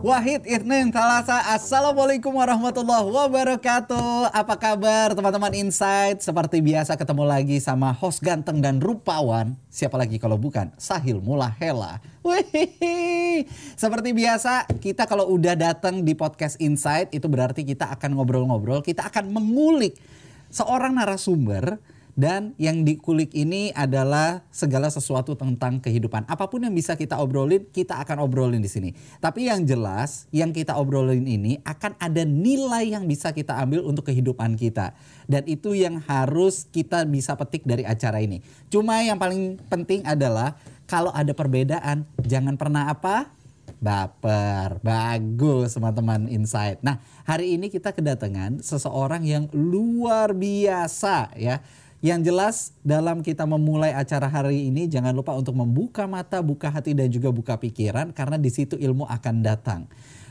Wahid 0.00 0.48
Isnin 0.48 0.88
Salasa 0.96 1.44
Assalamualaikum 1.52 2.32
warahmatullahi 2.32 3.04
wabarakatuh. 3.04 4.32
Apa 4.32 4.56
kabar 4.56 5.12
teman-teman 5.12 5.52
Insight? 5.52 6.24
Seperti 6.24 6.64
biasa 6.64 6.96
ketemu 6.96 7.28
lagi 7.28 7.60
sama 7.60 7.92
host 7.92 8.24
ganteng 8.24 8.64
dan 8.64 8.80
rupawan. 8.80 9.60
Siapa 9.68 10.00
lagi 10.00 10.16
kalau 10.16 10.40
bukan 10.40 10.72
Sahil 10.80 11.20
Mulahela. 11.20 12.00
Wih, 12.24 13.44
Seperti 13.76 14.16
biasa 14.16 14.72
kita 14.80 15.04
kalau 15.04 15.36
udah 15.36 15.52
datang 15.52 16.00
di 16.00 16.16
podcast 16.16 16.56
Insight 16.64 17.12
Itu 17.12 17.28
berarti 17.28 17.64
kita 17.64 17.92
akan 17.96 18.16
ngobrol-ngobrol 18.16 18.80
Kita 18.80 19.08
akan 19.08 19.28
mengulik 19.32 20.00
seorang 20.48 20.96
narasumber 20.96 21.76
dan 22.20 22.52
yang 22.60 22.84
dikulik 22.84 23.32
ini 23.32 23.72
adalah 23.72 24.44
segala 24.52 24.92
sesuatu 24.92 25.32
tentang 25.32 25.80
kehidupan. 25.80 26.28
Apa 26.28 26.52
pun 26.52 26.60
yang 26.60 26.76
bisa 26.76 26.92
kita 26.92 27.16
obrolin, 27.16 27.64
kita 27.72 27.96
akan 27.96 28.20
obrolin 28.20 28.60
di 28.60 28.68
sini. 28.68 28.92
Tapi 29.24 29.48
yang 29.48 29.64
jelas, 29.64 30.28
yang 30.28 30.52
kita 30.52 30.76
obrolin 30.76 31.24
ini 31.24 31.64
akan 31.64 31.96
ada 31.96 32.20
nilai 32.28 32.92
yang 32.92 33.08
bisa 33.08 33.32
kita 33.32 33.56
ambil 33.56 33.88
untuk 33.88 34.12
kehidupan 34.12 34.60
kita. 34.60 34.92
Dan 35.24 35.48
itu 35.48 35.72
yang 35.72 35.96
harus 36.04 36.68
kita 36.68 37.08
bisa 37.08 37.40
petik 37.40 37.64
dari 37.64 37.88
acara 37.88 38.20
ini. 38.20 38.44
Cuma 38.68 39.00
yang 39.00 39.16
paling 39.16 39.56
penting 39.72 40.04
adalah 40.04 40.60
kalau 40.84 41.08
ada 41.16 41.32
perbedaan, 41.32 42.04
jangan 42.20 42.60
pernah 42.60 42.92
apa? 42.92 43.32
Baper, 43.80 44.76
bagus 44.84 45.72
teman-teman 45.72 46.28
insight. 46.28 46.84
Nah 46.84 47.00
hari 47.24 47.56
ini 47.56 47.72
kita 47.72 47.96
kedatangan 47.96 48.60
seseorang 48.60 49.24
yang 49.24 49.48
luar 49.56 50.36
biasa 50.36 51.32
ya 51.40 51.64
yang 52.00 52.24
jelas 52.24 52.72
dalam 52.80 53.20
kita 53.20 53.44
memulai 53.44 53.92
acara 53.92 54.24
hari 54.24 54.72
ini 54.72 54.88
jangan 54.88 55.12
lupa 55.12 55.36
untuk 55.36 55.52
membuka 55.52 56.08
mata, 56.08 56.40
buka 56.40 56.72
hati 56.72 56.96
dan 56.96 57.12
juga 57.12 57.28
buka 57.28 57.60
pikiran 57.60 58.08
karena 58.16 58.40
di 58.40 58.48
situ 58.48 58.80
ilmu 58.80 59.04
akan 59.04 59.44
datang. 59.44 59.84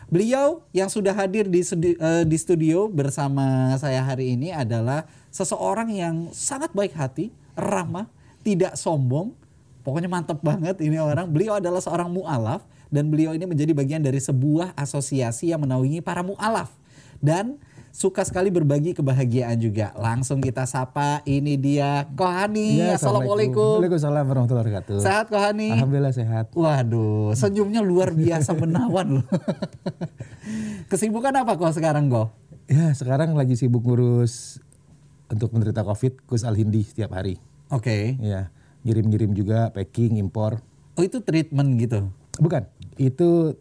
Beliau 0.09 0.65
yang 0.73 0.89
sudah 0.89 1.13
hadir 1.13 1.45
di 1.45 1.61
studio, 1.61 1.93
uh, 2.01 2.25
di 2.25 2.37
studio 2.41 2.89
bersama 2.89 3.77
saya 3.77 4.01
hari 4.01 4.33
ini 4.33 4.49
adalah 4.49 5.05
seseorang 5.29 5.93
yang 5.93 6.33
sangat 6.33 6.73
baik 6.73 6.97
hati, 6.97 7.29
ramah, 7.53 8.09
tidak 8.41 8.73
sombong. 8.73 9.37
Pokoknya 9.85 10.09
mantep 10.09 10.41
banget 10.41 10.81
ini 10.81 10.97
orang. 10.97 11.29
Beliau 11.29 11.61
adalah 11.61 11.77
seorang 11.77 12.09
mualaf 12.09 12.65
dan 12.89 13.13
beliau 13.13 13.37
ini 13.37 13.45
menjadi 13.45 13.69
bagian 13.77 14.01
dari 14.01 14.17
sebuah 14.17 14.73
asosiasi 14.73 15.53
yang 15.53 15.61
menaungi 15.61 16.01
para 16.01 16.25
mualaf. 16.25 16.73
Dan 17.21 17.61
suka 17.89 18.21
sekali 18.25 18.53
berbagi 18.53 18.93
kebahagiaan 18.93 19.57
juga. 19.59 19.91
Langsung 19.97 20.39
kita 20.39 20.63
sapa, 20.69 21.21
ini 21.25 21.57
dia 21.57 22.05
Kohani. 22.13 22.79
Ya, 22.79 22.95
Assalamualaikum. 22.95 23.81
Waalaikumsalam 23.81 24.25
warahmatullahi 24.25 24.65
wabarakatuh. 24.69 24.97
Sehat 25.01 25.25
Kohani? 25.27 25.73
Alhamdulillah 25.73 26.13
sehat. 26.13 26.53
Waduh, 26.53 27.33
senyumnya 27.33 27.81
luar 27.81 28.13
biasa 28.13 28.55
menawan 28.55 29.21
loh. 29.21 29.25
Kesibukan 30.91 31.33
apa 31.35 31.57
kok 31.57 31.73
sekarang 31.75 32.09
kok? 32.09 32.33
Ya, 32.69 32.93
sekarang 32.93 33.33
lagi 33.33 33.57
sibuk 33.57 33.81
ngurus 33.81 34.61
untuk 35.29 35.53
menderita 35.53 35.81
COVID, 35.85 36.25
Kus 36.25 36.45
Al 36.45 36.57
Hindi 36.57 36.85
setiap 36.85 37.17
hari. 37.17 37.37
Oke. 37.69 38.17
Okay. 38.17 38.21
Ya, 38.21 38.53
ngirim-ngirim 38.85 39.33
juga, 39.33 39.69
packing, 39.73 40.17
impor. 40.17 40.61
Oh 40.97 41.05
itu 41.05 41.21
treatment 41.21 41.77
gitu? 41.81 42.09
Bukan, 42.41 42.65
itu 42.97 43.57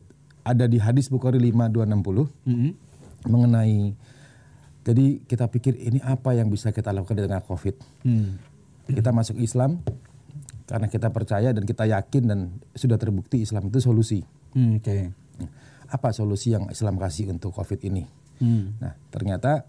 ada 0.48 0.64
di 0.64 0.80
hadis 0.80 1.12
Bukhari 1.12 1.36
5260 1.36 1.84
mm 1.84 2.56
-hmm. 2.56 2.72
mengenai 3.28 3.92
jadi 4.86 5.20
kita 5.26 5.50
pikir 5.50 5.76
ini 5.76 5.98
apa 6.00 6.32
yang 6.32 6.48
bisa 6.48 6.72
kita 6.72 6.94
lakukan 6.94 7.18
dengan 7.18 7.42
COVID. 7.44 7.76
Hmm. 8.06 8.40
Kita 8.88 9.12
masuk 9.12 9.36
Islam 9.36 9.84
karena 10.68 10.88
kita 10.88 11.08
percaya 11.12 11.52
dan 11.52 11.64
kita 11.64 11.88
yakin 11.88 12.22
dan 12.28 12.38
sudah 12.76 12.96
terbukti 13.00 13.44
Islam 13.44 13.68
itu 13.72 13.80
solusi. 13.80 14.20
Hmm, 14.52 14.80
Oke. 14.80 14.84
Okay. 14.84 15.02
Apa 15.88 16.12
solusi 16.12 16.52
yang 16.52 16.68
Islam 16.68 17.00
kasih 17.00 17.32
untuk 17.32 17.56
COVID 17.56 17.80
ini? 17.88 18.04
Hmm. 18.40 18.76
Nah 18.80 18.96
ternyata 19.12 19.64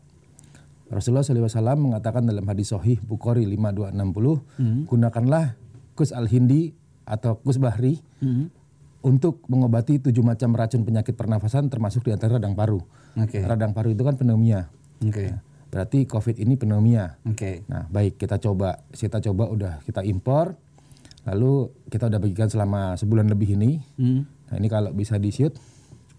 Rasulullah 0.89 1.21
SAW 1.21 1.77
mengatakan 1.77 2.25
dalam 2.25 2.43
hadis 2.49 2.73
Sahih 2.73 2.97
Bukhari 2.99 3.45
5260, 3.45 3.95
hmm. 4.57 4.81
gunakanlah 4.89 5.53
kus 5.93 6.09
al 6.09 6.25
hindi 6.25 6.73
atau 7.05 7.37
kus 7.43 7.61
bahri 7.61 8.01
hmm. 8.23 8.49
untuk 9.05 9.45
mengobati 9.45 10.01
tujuh 10.01 10.25
macam 10.25 10.55
racun 10.57 10.81
penyakit 10.81 11.13
pernafasan 11.13 11.69
termasuk 11.69 12.07
di 12.07 12.11
antara 12.15 12.41
radang 12.41 12.57
paru. 12.57 12.81
Okay. 13.13 13.45
Radang 13.45 13.75
paru 13.75 13.93
itu 13.93 14.01
kan 14.01 14.17
pneumonia. 14.17 14.71
Oke. 15.03 15.11
Okay. 15.11 15.27
Nah, 15.31 15.41
berarti 15.69 15.99
COVID 16.09 16.35
ini 16.41 16.53
pneumonia. 16.57 17.19
Oke. 17.23 17.35
Okay. 17.35 17.55
Nah, 17.69 17.85
baik 17.87 18.19
kita 18.19 18.41
coba, 18.41 18.83
kita 18.91 19.23
coba 19.23 19.43
udah 19.47 19.73
kita 19.85 20.03
impor, 20.03 20.57
lalu 21.27 21.71
kita 21.87 22.09
udah 22.09 22.19
bagikan 22.19 22.49
selama 22.51 22.97
sebulan 22.99 23.27
lebih 23.29 23.55
ini. 23.55 23.79
Hmm. 23.95 24.27
Nah, 24.49 24.55
ini 24.57 24.67
kalau 24.67 24.91
bisa 24.91 25.15
di 25.21 25.29
shoot, 25.29 25.53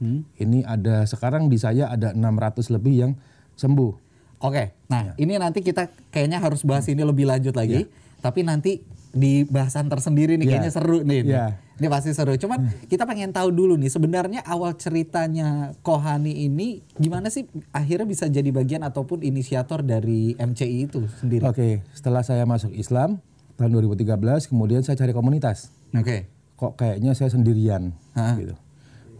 hmm. 0.00 0.20
ini 0.40 0.62
ada 0.64 1.04
sekarang 1.04 1.50
di 1.50 1.58
saya 1.58 1.90
ada 1.90 2.14
600 2.14 2.74
lebih 2.74 2.94
yang 2.94 3.12
sembuh. 3.58 3.92
Oke. 4.40 4.54
Okay. 4.54 4.66
Nah, 4.88 5.12
ya. 5.12 5.12
ini 5.20 5.36
nanti 5.36 5.60
kita 5.60 5.92
kayaknya 6.08 6.40
harus 6.40 6.64
bahas 6.64 6.88
ini 6.88 7.04
lebih 7.04 7.28
lanjut 7.28 7.52
lagi. 7.52 7.84
Ya. 7.84 7.92
Tapi 8.20 8.40
nanti 8.44 8.80
di 9.10 9.42
bahasan 9.42 9.90
tersendiri 9.90 10.38
nih 10.38 10.46
yeah. 10.46 10.52
kayaknya 10.54 10.72
seru 10.72 10.98
nih. 11.02 11.20
Yeah. 11.26 11.50
Ini 11.80 11.88
pasti 11.88 12.10
seru. 12.14 12.36
Cuman 12.36 12.58
hmm. 12.68 12.86
kita 12.86 13.08
pengen 13.08 13.34
tahu 13.34 13.50
dulu 13.50 13.74
nih 13.74 13.90
sebenarnya 13.90 14.40
awal 14.46 14.76
ceritanya 14.78 15.74
Kohani 15.82 16.46
ini 16.46 16.84
gimana 17.00 17.32
sih 17.32 17.48
akhirnya 17.74 18.06
bisa 18.06 18.28
jadi 18.30 18.46
bagian 18.52 18.86
ataupun 18.86 19.24
inisiator 19.24 19.82
dari 19.82 20.36
MCI 20.38 20.78
itu 20.86 21.08
sendiri? 21.18 21.42
Oke, 21.42 21.56
okay. 21.56 21.72
setelah 21.96 22.22
saya 22.22 22.46
masuk 22.46 22.70
Islam 22.76 23.18
tahun 23.58 23.70
2013 23.76 24.50
kemudian 24.52 24.84
saya 24.86 24.94
cari 25.00 25.10
komunitas. 25.10 25.74
Oke. 25.96 26.04
Okay. 26.04 26.20
Kok 26.60 26.72
kayaknya 26.76 27.16
saya 27.16 27.32
sendirian 27.32 27.96
ha? 28.14 28.36
gitu. 28.36 28.54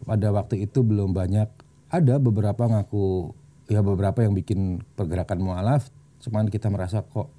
Pada 0.04 0.28
waktu 0.30 0.68
itu 0.68 0.84
belum 0.84 1.16
banyak 1.16 1.48
ada 1.90 2.14
beberapa 2.20 2.68
ngaku 2.68 3.32
ya 3.72 3.80
beberapa 3.80 4.20
yang 4.22 4.36
bikin 4.36 4.84
pergerakan 4.94 5.40
mualaf 5.40 5.88
cuman 6.20 6.52
kita 6.52 6.68
merasa 6.68 7.00
kok 7.00 7.32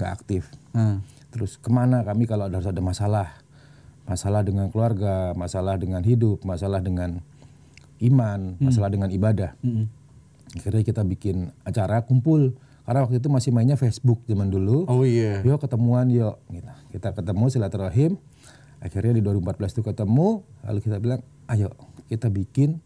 nggak 0.00 0.10
aktif. 0.16 0.48
Hmm 0.72 1.04
Terus 1.32 1.56
ke 1.56 1.72
mana 1.72 2.04
kami 2.04 2.28
kalau 2.28 2.46
harus 2.46 2.68
ada 2.68 2.84
masalah, 2.84 3.40
masalah 4.04 4.44
dengan 4.44 4.68
keluarga, 4.68 5.32
masalah 5.32 5.80
dengan 5.80 6.04
hidup, 6.04 6.44
masalah 6.44 6.84
dengan 6.84 7.24
iman, 8.04 8.60
hmm. 8.60 8.68
masalah 8.68 8.92
dengan 8.92 9.08
ibadah. 9.08 9.56
Hmm. 9.64 9.88
Akhirnya 10.52 10.84
kita 10.84 11.00
bikin 11.08 11.48
acara 11.64 12.04
kumpul 12.04 12.52
karena 12.82 13.06
waktu 13.06 13.22
itu 13.22 13.28
masih 13.30 13.50
mainnya 13.54 13.78
Facebook 13.78 14.20
zaman 14.26 14.50
dulu. 14.50 14.84
Oh 14.90 15.06
iya. 15.06 15.40
Yeah. 15.40 15.54
Yuk 15.54 15.62
ketemuan 15.62 16.10
yuk. 16.10 16.36
Gitu. 16.50 16.72
Kita 16.98 17.14
ketemu 17.14 17.44
silaturahim. 17.48 18.18
Akhirnya 18.82 19.14
di 19.14 19.22
2014 19.22 19.78
itu 19.78 19.82
ketemu, 19.86 20.42
lalu 20.66 20.78
kita 20.82 20.98
bilang, 20.98 21.22
ayo 21.46 21.70
kita 22.10 22.26
bikin 22.26 22.82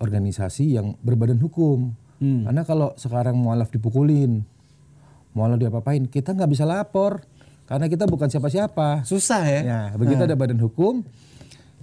organisasi 0.00 0.80
yang 0.80 0.96
berbadan 1.04 1.36
hukum. 1.36 1.92
Hmm. 2.16 2.48
Karena 2.48 2.64
kalau 2.64 2.96
sekarang 2.96 3.36
mualaf 3.36 3.68
dipukulin, 3.68 4.48
mau 5.34 5.46
lo 5.46 5.56
diapa-apain 5.56 6.06
kita 6.10 6.34
nggak 6.34 6.50
bisa 6.50 6.66
lapor 6.66 7.22
karena 7.70 7.86
kita 7.86 8.10
bukan 8.10 8.26
siapa-siapa 8.26 9.06
susah 9.06 9.42
ya 9.46 9.60
ya 9.62 9.80
begitu 9.94 10.22
hmm. 10.22 10.28
ada 10.30 10.34
badan 10.34 10.58
hukum 10.58 11.06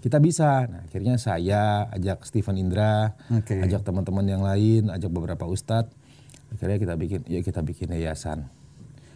kita 0.04 0.20
bisa 0.20 0.68
nah 0.68 0.84
akhirnya 0.84 1.16
saya 1.16 1.88
ajak 1.96 2.28
Stephen 2.28 2.60
Indra 2.60 3.16
okay. 3.32 3.64
ajak 3.64 3.88
teman-teman 3.88 4.28
yang 4.28 4.44
lain 4.44 4.92
ajak 4.92 5.08
beberapa 5.08 5.48
ustadz 5.48 5.96
akhirnya 6.52 6.78
kita 6.80 6.94
bikin 7.00 7.20
ya 7.28 7.40
kita 7.40 7.64
bikin 7.64 7.88
yayasan 7.96 8.52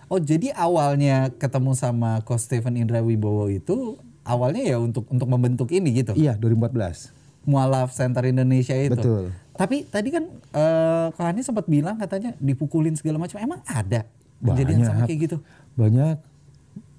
oh 0.07 0.19
jadi 0.19 0.55
awalnya 0.55 1.31
ketemu 1.35 1.75
sama 1.75 2.23
Coach 2.23 2.47
Stephen 2.47 2.79
Indra 2.79 3.03
Wibowo 3.03 3.51
itu 3.51 3.99
awalnya 4.23 4.63
ya 4.63 4.77
untuk 4.79 5.11
untuk 5.11 5.27
membentuk 5.27 5.67
ini 5.75 5.91
gitu 6.03 6.15
iya 6.15 6.39
2014 6.39 7.21
Mualaf 7.41 7.89
Center 7.89 8.21
Indonesia 8.29 8.77
itu. 8.77 8.93
Betul. 8.93 9.33
Tapi 9.57 9.85
tadi 9.89 10.13
kan 10.13 10.29
uh, 10.53 11.09
Kak 11.09 11.41
sempat 11.41 11.65
bilang 11.65 11.97
katanya 11.97 12.37
dipukulin 12.37 12.93
segala 12.93 13.17
macam. 13.17 13.41
Emang 13.41 13.65
ada 13.65 14.05
kejadian 14.41 14.79
sama 14.83 15.05
kayak 15.05 15.19
gitu? 15.29 15.37
Banyak. 15.77 16.15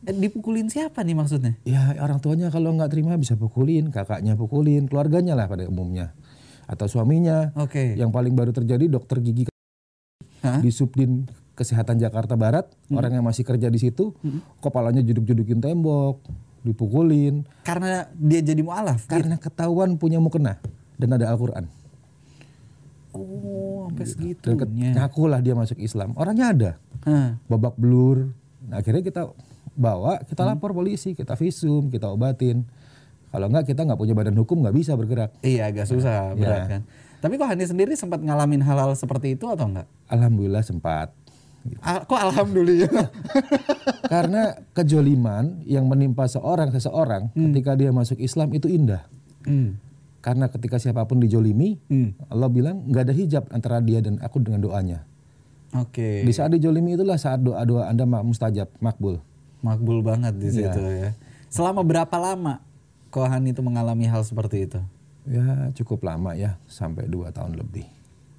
Eh, 0.03 0.17
dipukulin 0.19 0.67
siapa 0.67 1.07
nih 1.07 1.15
maksudnya? 1.15 1.55
Ya 1.63 1.95
orang 2.03 2.19
tuanya 2.19 2.51
kalau 2.51 2.75
nggak 2.75 2.91
terima 2.91 3.15
bisa 3.15 3.39
pukulin, 3.39 3.95
kakaknya 3.95 4.35
pukulin, 4.35 4.91
keluarganya 4.91 5.39
lah 5.39 5.47
pada 5.47 5.67
umumnya. 5.71 6.11
Atau 6.67 6.91
suaminya. 6.91 7.55
Oke. 7.55 7.95
Okay. 7.95 8.01
Yang 8.01 8.11
paling 8.11 8.35
baru 8.35 8.51
terjadi 8.51 8.91
dokter 8.91 9.23
gigi 9.23 9.47
Hah? 10.43 10.59
di 10.59 10.71
Subdin 10.75 11.31
Kesehatan 11.53 12.01
Jakarta 12.01 12.35
Barat, 12.35 12.67
hmm. 12.89 12.99
orang 12.99 13.13
yang 13.21 13.25
masih 13.29 13.47
kerja 13.47 13.69
di 13.69 13.79
situ, 13.79 14.17
hmm. 14.25 14.65
kepalanya 14.65 15.05
juduk-judukin 15.05 15.61
tembok, 15.61 16.25
dipukulin. 16.67 17.47
Karena 17.63 18.11
dia 18.17 18.41
jadi 18.43 18.59
mualaf? 18.65 19.07
Karena 19.07 19.37
gitu? 19.39 19.53
ketahuan 19.53 20.01
punya 20.01 20.19
mukena 20.19 20.59
dan 20.99 21.15
ada 21.15 21.31
Al-Quran. 21.31 21.69
Oh, 23.13 23.72
sampai 23.93 24.07
segitunya. 24.09 24.91
Ngaku 24.97 25.23
lah 25.29 25.41
dia 25.45 25.53
masuk 25.53 25.79
Islam. 25.79 26.17
Orangnya 26.17 26.47
ada. 26.51 26.71
Hmm. 27.05 27.37
Babak 27.47 27.77
belur. 27.77 28.33
Nah, 28.65 28.81
akhirnya 28.81 29.05
kita 29.05 29.29
bawa, 29.77 30.25
kita 30.25 30.43
lapor 30.49 30.73
polisi, 30.73 31.13
kita 31.13 31.37
visum, 31.37 31.93
kita 31.93 32.09
obatin. 32.09 32.65
Kalau 33.33 33.49
enggak 33.49 33.73
kita 33.73 33.85
nggak 33.85 34.01
punya 34.01 34.13
badan 34.17 34.37
hukum 34.37 34.61
nggak 34.65 34.77
bisa 34.77 34.93
bergerak. 34.97 35.33
Iya 35.41 35.73
agak 35.73 35.89
susah, 35.89 36.33
nah, 36.33 36.37
berat 36.37 36.61
ya. 36.65 36.71
kan. 36.79 36.83
Tapi 37.23 37.39
kok 37.39 37.49
Hani 37.49 37.65
sendiri 37.65 37.93
sempat 37.97 38.21
ngalamin 38.21 38.61
hal-hal 38.61 38.93
seperti 38.99 39.39
itu 39.39 39.49
atau 39.49 39.69
enggak? 39.69 39.89
Alhamdulillah 40.11 40.61
sempat. 40.65 41.13
Al 41.81 42.05
kok 42.05 42.19
alhamdulillah? 42.19 43.09
Karena 44.13 44.53
kejoliman 44.75 45.63
yang 45.65 45.87
menimpa 45.87 46.27
seorang 46.27 46.75
seseorang 46.75 47.31
hmm. 47.33 47.55
ketika 47.55 47.73
dia 47.79 47.95
masuk 47.95 48.19
Islam 48.21 48.53
itu 48.53 48.69
indah. 48.69 49.07
Hmm 49.47 49.92
Karena 50.23 50.47
ketika 50.47 50.79
siapa 50.79 51.03
pun 51.03 51.19
dijolimi, 51.19 51.83
Hmm. 51.91 52.15
Allah 52.31 52.47
bilang 52.47 52.87
nggak 52.87 53.11
ada 53.11 53.15
hijab 53.15 53.45
antara 53.51 53.83
dia 53.83 53.99
dan 53.99 54.23
aku 54.23 54.39
dengan 54.39 54.63
doanya. 54.63 55.03
Oke. 55.75 56.23
Di 56.23 56.33
saat 56.33 56.55
dijolimi 56.55 56.95
itulah 56.95 57.19
saat 57.19 57.43
doa-doa 57.43 57.91
anda 57.91 58.07
mustajab, 58.07 58.71
makbul. 58.79 59.19
Makbul 59.67 59.99
banget 60.07 60.39
di 60.39 60.49
situ 60.55 60.81
ya. 60.81 61.11
Selama 61.51 61.83
berapa 61.83 62.17
lama 62.17 62.63
Kohan 63.13 63.45
itu 63.45 63.61
mengalami 63.61 64.09
hal 64.09 64.25
seperti 64.25 64.65
itu? 64.71 64.81
Ya 65.29 65.69
cukup 65.77 66.01
lama 66.07 66.33
ya, 66.33 66.57
sampai 66.65 67.05
dua 67.11 67.29
tahun 67.29 67.61
lebih. 67.61 67.85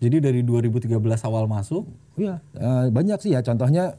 Jadi 0.02 0.18
dari 0.20 0.42
2013 0.44 0.98
awal 1.24 1.46
masuk, 1.48 1.88
Iya, 2.20 2.42
eh, 2.58 2.92
banyak 2.92 3.18
sih 3.24 3.32
ya. 3.32 3.40
Contohnya 3.46 3.96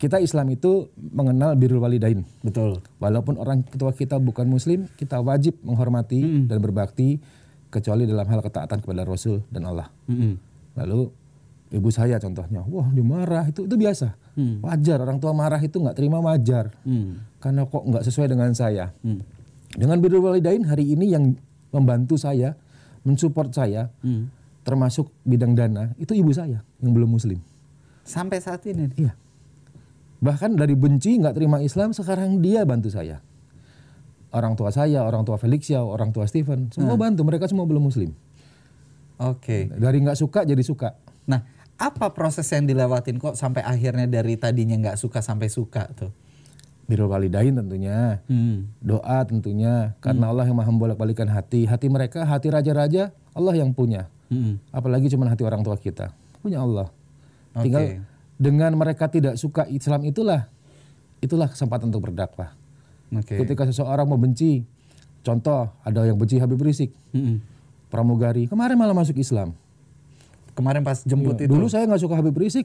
kita 0.00 0.16
Islam 0.16 0.48
itu 0.48 0.88
mengenal 0.96 1.52
birrul 1.60 1.84
walidain. 1.84 2.24
betul. 2.40 2.80
Walaupun 2.96 3.36
orang 3.36 3.60
tua 3.76 3.92
kita 3.92 4.16
bukan 4.16 4.48
muslim, 4.48 4.88
kita 4.96 5.20
wajib 5.20 5.60
menghormati 5.60 6.48
dan 6.48 6.56
berbakti 6.64 7.20
kecuali 7.68 8.08
dalam 8.08 8.24
hal 8.24 8.40
ketaatan 8.40 8.80
kepada 8.80 9.04
Rasul 9.04 9.44
dan 9.52 9.68
Allah. 9.68 9.92
Mm-mm. 10.08 10.40
Lalu 10.74 11.12
ibu 11.70 11.88
saya 11.92 12.16
contohnya, 12.16 12.64
wah 12.64 12.88
dimarah 12.90 13.44
itu 13.46 13.68
itu 13.68 13.76
biasa, 13.76 14.16
wajar 14.64 15.04
orang 15.04 15.20
tua 15.20 15.36
marah 15.36 15.60
itu 15.60 15.76
nggak 15.78 15.94
terima 15.94 16.18
wajar, 16.18 16.72
Hmm. 16.82 17.20
karena 17.38 17.62
kok 17.68 17.84
nggak 17.86 18.02
sesuai 18.02 18.26
dengan 18.32 18.50
saya. 18.56 18.90
Hmm. 19.04 19.22
Dengan 19.70 20.02
birrul 20.02 20.24
walidain 20.24 20.66
hari 20.66 20.96
ini 20.96 21.14
yang 21.14 21.38
membantu 21.70 22.18
saya, 22.18 22.58
mensupport 23.06 23.54
saya, 23.54 23.86
Hmm. 24.02 24.32
termasuk 24.66 25.12
bidang 25.22 25.54
dana 25.54 25.94
itu 25.94 26.10
ibu 26.16 26.32
saya 26.34 26.64
yang 26.82 26.90
belum 26.90 27.06
muslim. 27.06 27.38
Sampai 28.02 28.42
saat 28.42 28.66
ini. 28.66 28.90
Iya. 28.98 29.14
Bahkan 30.20 30.56
dari 30.56 30.76
benci 30.76 31.16
nggak 31.16 31.32
terima 31.32 31.64
Islam 31.64 31.96
sekarang 31.96 32.44
dia 32.44 32.64
bantu 32.68 32.92
saya. 32.92 33.24
Orang 34.30 34.54
tua 34.54 34.70
saya, 34.70 35.02
orang 35.02 35.26
tua 35.26 35.40
Felix 35.40 35.66
Yao, 35.72 35.90
orang 35.90 36.14
tua 36.14 36.28
Steven, 36.28 36.70
semua 36.70 36.94
bantu. 36.94 37.26
Mereka 37.26 37.50
semua 37.50 37.66
belum 37.66 37.90
muslim. 37.90 38.14
Oke. 39.18 39.66
Dari 39.74 39.98
nggak 40.00 40.14
suka 40.14 40.46
jadi 40.46 40.62
suka. 40.62 40.94
Nah, 41.26 41.42
apa 41.80 42.12
proses 42.14 42.46
yang 42.52 42.68
dilewatin 42.68 43.18
kok 43.18 43.34
sampai 43.34 43.64
akhirnya 43.64 44.06
dari 44.06 44.36
tadinya 44.36 44.76
nggak 44.78 45.00
suka 45.00 45.18
sampai 45.24 45.50
suka 45.50 45.88
tuh? 45.96 46.12
Birrul 46.86 47.10
walidain 47.10 47.56
tentunya. 47.56 48.22
Hmm. 48.28 48.70
Doa 48.78 49.24
tentunya. 49.26 49.98
Karena 49.98 50.30
Allah 50.30 50.46
yang 50.46 50.58
maha 50.58 50.70
membolak-balikan 50.70 51.26
hati. 51.26 51.66
Hati 51.66 51.86
mereka, 51.86 52.22
hati 52.22 52.50
raja-raja, 52.50 53.10
Allah 53.32 53.54
yang 53.56 53.72
punya. 53.74 54.06
Hmm. 54.30 54.62
Apalagi 54.70 55.10
cuma 55.10 55.26
hati 55.26 55.42
orang 55.42 55.62
tua 55.66 55.74
kita. 55.78 56.14
Punya 56.42 56.62
Allah. 56.62 56.90
Oke. 57.54 57.66
Tinggal 57.66 58.02
dengan 58.40 58.72
mereka 58.72 59.04
tidak 59.12 59.36
suka 59.36 59.68
Islam 59.68 60.00
itulah, 60.08 60.48
itulah 61.20 61.52
kesempatan 61.52 61.92
untuk 61.92 62.08
berdakwah. 62.08 62.56
Oke. 63.12 63.36
Ketika 63.36 63.68
seseorang 63.68 64.08
membenci, 64.08 64.64
contoh 65.20 65.68
ada 65.84 66.08
yang 66.08 66.16
benci 66.16 66.40
Habib 66.40 66.56
Rizik, 66.56 66.96
Mm-mm. 67.12 67.36
pramugari, 67.92 68.48
kemarin 68.48 68.80
malah 68.80 68.96
masuk 68.96 69.20
Islam. 69.20 69.52
Kemarin 70.56 70.80
pas 70.80 71.04
jemput 71.04 71.36
itu. 71.36 71.44
Iya, 71.44 71.52
Dulu 71.52 71.66
saya 71.68 71.84
nggak 71.84 72.00
suka 72.00 72.16
Habib 72.16 72.34
Rizik, 72.40 72.64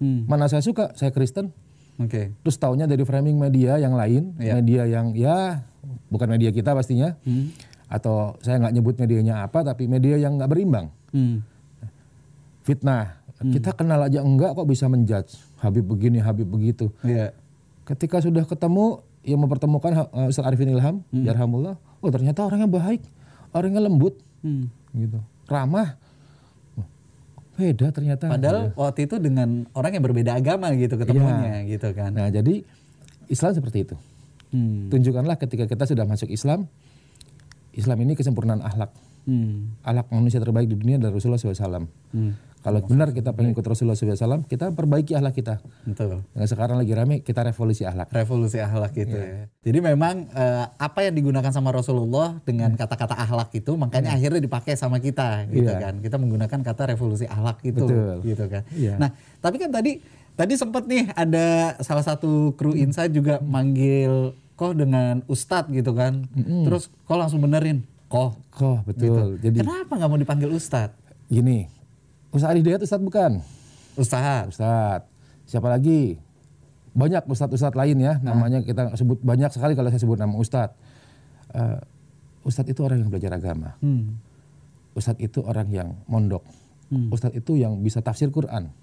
Hmm. 0.00 0.24
mana 0.24 0.48
saya 0.48 0.64
suka, 0.64 0.96
saya 0.96 1.12
Kristen. 1.12 1.52
Oke. 2.00 2.32
Terus 2.40 2.56
taunya 2.56 2.88
dari 2.88 3.04
framing 3.04 3.36
media 3.36 3.76
yang 3.76 3.92
lain, 3.92 4.32
Iya. 4.40 4.56
media 4.56 4.82
yang 4.88 5.12
ya 5.12 5.68
bukan 6.08 6.32
media 6.32 6.48
kita 6.48 6.72
pastinya, 6.72 7.20
atau 7.84 8.40
saya 8.40 8.56
nggak 8.56 8.72
nyebut 8.72 8.96
medianya 8.96 9.44
apa, 9.44 9.60
tapi 9.60 9.84
media 9.84 10.16
yang 10.16 10.40
nggak 10.40 10.48
berimbang, 10.48 10.88
Hmm. 11.12 11.44
fitnah. 12.64 13.19
Kita 13.40 13.72
kenal 13.72 14.04
aja 14.04 14.20
enggak 14.20 14.52
kok 14.52 14.68
bisa 14.68 14.84
menjudge 14.84 15.40
Habib 15.64 15.88
begini, 15.88 16.20
Habib 16.20 16.44
begitu. 16.44 16.92
Iya. 17.00 17.32
Ketika 17.88 18.20
sudah 18.20 18.44
ketemu 18.44 19.00
yang 19.24 19.40
mempertemukan 19.40 20.12
uh, 20.12 20.28
Ustaz 20.28 20.44
Arifin 20.44 20.68
Ilham, 20.68 21.00
yarhamullah, 21.12 21.80
oh 22.04 22.10
ternyata 22.12 22.44
orangnya 22.44 22.68
baik, 22.68 23.00
orangnya 23.56 23.80
lembut, 23.84 24.16
Hmm. 24.40 24.72
gitu, 24.96 25.20
ramah. 25.52 26.00
Wah, 26.76 26.88
Beda 27.60 27.92
ternyata. 27.92 28.24
Padahal 28.32 28.72
waktu 28.72 29.04
itu 29.04 29.20
dengan 29.20 29.68
orang 29.76 29.92
yang 30.00 30.04
berbeda 30.04 30.32
agama 30.32 30.72
gitu 30.72 30.96
ketemunya 30.96 31.60
gitu 31.68 31.92
kan. 31.92 32.16
Nah 32.16 32.32
jadi 32.32 32.64
Islam 33.28 33.52
seperti 33.52 33.84
itu. 33.84 33.96
Hmm. 34.50 34.88
Tunjukkanlah 34.88 35.36
ketika 35.36 35.68
kita 35.68 35.84
sudah 35.84 36.08
masuk 36.08 36.32
Islam, 36.32 36.64
Islam 37.76 38.00
ini 38.00 38.16
kesempurnaan 38.16 38.64
akhlak. 38.64 38.90
Hmm. 39.24 39.76
Akhlak 39.82 40.06
manusia 40.10 40.38
terbaik 40.38 40.68
di 40.68 40.76
dunia 40.76 40.96
adalah 40.96 41.16
Rasulullah 41.16 41.40
SAW. 41.40 41.86
Hmm. 42.12 42.32
Kalau 42.60 42.76
benar 42.84 43.08
kita 43.16 43.32
pengen 43.32 43.56
ikut 43.56 43.64
Rasulullah 43.64 43.96
SAW, 43.96 44.44
kita 44.44 44.68
perbaiki 44.76 45.16
akhlak 45.16 45.32
kita. 45.32 45.64
Betul. 45.88 46.20
Nah, 46.36 46.44
sekarang 46.44 46.76
lagi 46.76 46.92
rame, 46.92 47.24
kita 47.24 47.40
revolusi 47.40 47.88
akhlak. 47.88 48.12
Revolusi 48.12 48.60
akhlak 48.60 48.92
gitu 48.92 49.16
Iya. 49.16 49.24
ya. 49.24 49.44
Jadi 49.64 49.78
memang 49.80 50.28
eh, 50.28 50.64
apa 50.68 51.08
yang 51.08 51.16
digunakan 51.16 51.48
sama 51.48 51.72
Rasulullah 51.72 52.36
dengan 52.44 52.76
kata-kata 52.76 53.16
akhlak 53.16 53.48
itu 53.56 53.72
makanya 53.80 54.12
akhirnya 54.12 54.44
dipakai 54.44 54.76
sama 54.76 55.00
kita 55.00 55.48
gitu 55.48 55.72
Iya. 55.72 55.80
kan. 55.80 55.94
Kita 56.04 56.20
menggunakan 56.20 56.60
kata 56.60 56.92
revolusi 56.92 57.24
akhlak 57.24 57.64
itu 57.64 57.80
Betul. 57.80 58.16
gitu 58.28 58.44
kan. 58.52 58.62
Iya. 58.76 58.94
Nah, 59.00 59.08
tapi 59.40 59.56
kan 59.56 59.72
tadi 59.72 60.04
tadi 60.36 60.52
sempat 60.60 60.84
nih 60.84 61.08
ada 61.16 61.80
salah 61.80 62.04
satu 62.04 62.52
kru 62.60 62.76
Insight 62.76 63.16
juga 63.16 63.40
manggil 63.40 64.36
kok 64.52 64.76
dengan 64.76 65.24
ustadz 65.32 65.72
gitu 65.72 65.96
kan. 65.96 66.28
Terus 66.36 66.92
kok 67.08 67.16
langsung 67.16 67.40
benerin, 67.40 67.88
kok. 68.10 68.30
Kok 68.50 68.78
betul. 68.90 69.38
Jadi 69.38 69.62
Kenapa 69.62 69.92
nggak 69.94 70.10
mau 70.10 70.18
dipanggil 70.18 70.50
ustadz? 70.50 70.98
gini, 71.30 71.70
Ustaz 72.34 72.50
Ali 72.50 72.58
Hidayat 72.66 72.82
Ustaz 72.82 72.98
bukan? 72.98 73.38
Ustadz. 73.94 74.50
Ustaz. 74.50 75.06
Siapa 75.46 75.70
lagi? 75.70 76.18
Banyak 76.90 77.22
ustadz-ustadz 77.30 77.78
lain 77.78 78.02
ya, 78.02 78.18
namanya 78.18 78.66
kita 78.66 78.98
sebut 78.98 79.22
banyak 79.22 79.46
sekali 79.54 79.78
kalau 79.78 79.94
saya 79.94 80.02
sebut 80.02 80.18
nama 80.18 80.34
ustadz. 80.34 80.74
Eh, 81.54 81.78
ustadz 82.42 82.74
itu 82.74 82.82
orang 82.82 83.06
yang 83.06 83.10
belajar 83.14 83.30
agama. 83.38 83.78
Hmm. 83.78 84.18
Ustadz 84.90 85.22
itu 85.22 85.38
orang 85.46 85.70
yang 85.70 85.94
mondok. 86.10 86.42
Ustadz 86.90 87.38
itu 87.38 87.54
yang 87.54 87.78
bisa 87.78 88.02
tafsir 88.02 88.26
Quran. 88.34 88.74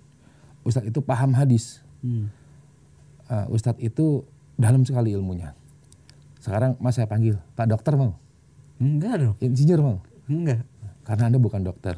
Ustadz 0.64 0.88
itu 0.88 1.04
paham 1.04 1.36
hadis. 1.36 1.84
Hmm. 2.00 2.32
Eh, 3.28 3.48
Ustadz 3.52 3.84
itu 3.84 4.24
dalam 4.56 4.88
sekali 4.88 5.12
ilmunya. 5.12 5.52
Sekarang 6.40 6.80
mas 6.80 6.96
saya 6.96 7.12
panggil, 7.12 7.36
Pak 7.60 7.68
Dokter 7.68 8.00
mau? 8.00 8.16
Enggak 8.78 9.14
dong. 9.22 9.36
Insinyur 9.42 9.80
mau? 9.82 9.98
Enggak. 10.30 10.62
Karena 11.08 11.32
Anda 11.32 11.40
bukan 11.42 11.62
dokter. 11.64 11.98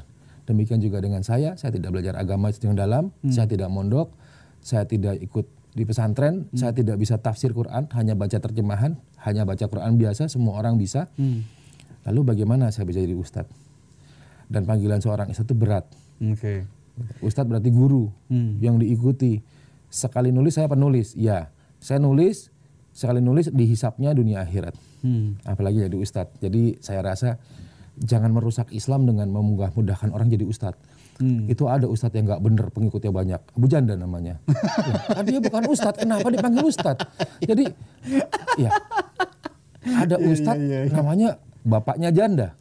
Demikian 0.49 0.81
juga 0.81 0.97
dengan 0.97 1.21
saya, 1.21 1.53
saya 1.61 1.69
tidak 1.69 1.93
belajar 1.93 2.17
agama 2.17 2.49
yang 2.49 2.73
dalam, 2.73 3.13
saya 3.29 3.45
tidak 3.45 3.69
mondok, 3.69 4.09
saya 4.65 4.81
tidak 4.89 5.21
ikut 5.21 5.45
di 5.77 5.85
pesantren, 5.85 6.49
saya 6.57 6.73
tidak 6.73 6.97
bisa 6.97 7.21
tafsir 7.21 7.54
Quran, 7.54 7.85
hanya 7.94 8.18
baca 8.18 8.33
terjemahan, 8.42 8.97
hanya 9.21 9.45
baca 9.45 9.69
Quran 9.69 10.01
biasa, 10.01 10.25
semua 10.25 10.57
orang 10.57 10.81
bisa. 10.81 11.06
Hmm. 11.21 11.45
Lalu 12.09 12.33
bagaimana 12.33 12.73
saya 12.73 12.89
bisa 12.89 12.97
jadi 12.97 13.13
ustadz? 13.13 13.54
Dan 14.49 14.65
panggilan 14.65 14.97
seorang 14.97 15.30
ustadz 15.30 15.45
itu 15.45 15.54
berat. 15.54 15.85
Oke. 16.18 16.65
Ustadz 17.21 17.45
berarti 17.45 17.69
guru 17.69 18.09
Hmm. 18.33 18.57
yang 18.57 18.81
diikuti. 18.81 19.45
Sekali 19.94 20.33
nulis 20.33 20.57
saya 20.57 20.65
penulis, 20.65 21.13
ya. 21.13 21.54
Saya 21.77 22.01
nulis, 22.01 22.49
sekali 22.89 23.21
nulis 23.21 23.54
dihisapnya 23.54 24.18
dunia 24.18 24.42
akhirat. 24.42 24.73
Hmm. 25.01 25.39
Apalagi 25.47 25.87
jadi 25.87 25.97
ustadz. 25.97 26.37
Jadi 26.44 26.79
saya 26.83 27.01
rasa 27.03 27.39
jangan 27.99 28.31
merusak 28.31 28.71
Islam 28.71 29.07
dengan 29.07 29.27
memudah-mudahkan 29.31 30.09
orang 30.15 30.31
jadi 30.31 30.47
ustadz. 30.47 30.79
Hmm. 31.19 31.51
Itu 31.51 31.68
ada 31.68 31.83
ustadz 31.87 32.15
yang 32.15 32.31
nggak 32.31 32.41
bener 32.44 32.65
pengikutnya 32.71 33.11
banyak. 33.11 33.41
Abu 33.56 33.68
Janda 33.68 33.99
namanya. 33.99 34.39
Ya, 34.89 34.95
kan 35.11 35.23
dia 35.27 35.39
bukan 35.44 35.63
ustadz, 35.69 35.99
kenapa 36.01 36.27
dipanggil 36.31 36.63
ustadz? 36.65 37.06
Jadi 37.44 37.68
ya 38.57 38.71
ada 39.83 40.15
ustadz 40.18 40.89
namanya 40.95 41.37
bapaknya 41.68 42.09
janda. 42.15 42.56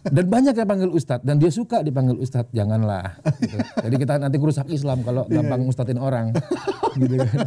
Dan 0.00 0.26
banyak 0.32 0.56
yang 0.56 0.68
panggil 0.68 0.90
ustadz 0.90 1.22
dan 1.22 1.36
dia 1.36 1.52
suka 1.52 1.84
dipanggil 1.84 2.16
ustadz. 2.16 2.50
Janganlah. 2.56 3.20
gitu. 3.38 3.56
Jadi 3.60 3.94
kita 4.00 4.16
nanti 4.16 4.36
merusak 4.40 4.66
Islam 4.72 5.04
kalau 5.04 5.28
gampang 5.28 5.68
ustadin 5.68 6.00
orang. 6.00 6.32
Gitu 7.00 7.14
kan. 7.16 7.38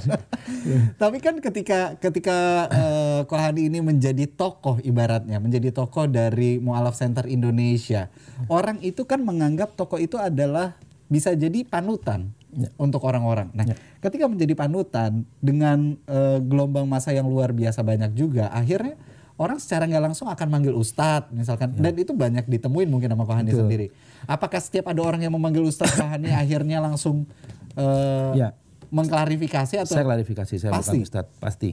Tapi 1.02 1.18
kan 1.22 1.38
ketika 1.38 1.96
ketika 2.02 2.68
eh, 2.74 3.22
Kohani 3.30 3.70
ini 3.70 3.80
menjadi 3.80 4.26
tokoh 4.26 4.82
ibaratnya, 4.82 5.38
menjadi 5.38 5.70
tokoh 5.70 6.10
dari 6.10 6.58
Mualaf 6.58 6.98
Center 6.98 7.30
Indonesia, 7.30 8.10
orang 8.50 8.82
itu 8.82 9.06
kan 9.06 9.22
menganggap 9.22 9.78
tokoh 9.78 10.02
itu 10.02 10.18
adalah 10.18 10.74
bisa 11.08 11.38
jadi 11.38 11.62
panutan 11.68 12.34
untuk 12.78 13.02
orang-orang. 13.06 13.50
Nah, 13.54 13.66
ketika 14.02 14.30
menjadi 14.30 14.54
panutan 14.54 15.26
dengan 15.42 15.98
eh, 16.06 16.40
gelombang 16.42 16.86
masa 16.86 17.14
yang 17.14 17.26
luar 17.30 17.54
biasa 17.54 17.82
banyak 17.82 18.14
juga, 18.14 18.50
akhirnya 18.54 18.98
orang 19.38 19.58
secara 19.58 19.90
nggak 19.90 20.04
langsung 20.14 20.30
akan 20.30 20.48
manggil 20.50 20.74
ustadz 20.78 21.34
misalkan, 21.34 21.74
dan 21.74 21.94
itu 21.98 22.14
banyak 22.14 22.46
ditemuin 22.46 22.90
mungkin 22.90 23.10
sama 23.10 23.26
Kohani 23.26 23.52
sendiri. 23.54 23.88
Apakah 24.30 24.62
setiap 24.62 24.88
ada 24.94 25.02
orang 25.04 25.26
yang 25.26 25.34
memanggil 25.34 25.66
ustadz 25.66 25.98
Kohani 25.98 26.32
akhirnya 26.32 26.80
langsung 26.82 27.26
eh, 27.74 28.32
Ya. 28.38 28.50
Mengklarifikasi 28.94 29.82
atau 29.82 29.94
Saya 29.98 30.06
klarifikasi, 30.06 30.54
saya 30.62 30.70
Pasti? 30.70 31.02
bukan 31.02 31.06
ustadz, 31.10 31.36
pasti. 31.42 31.72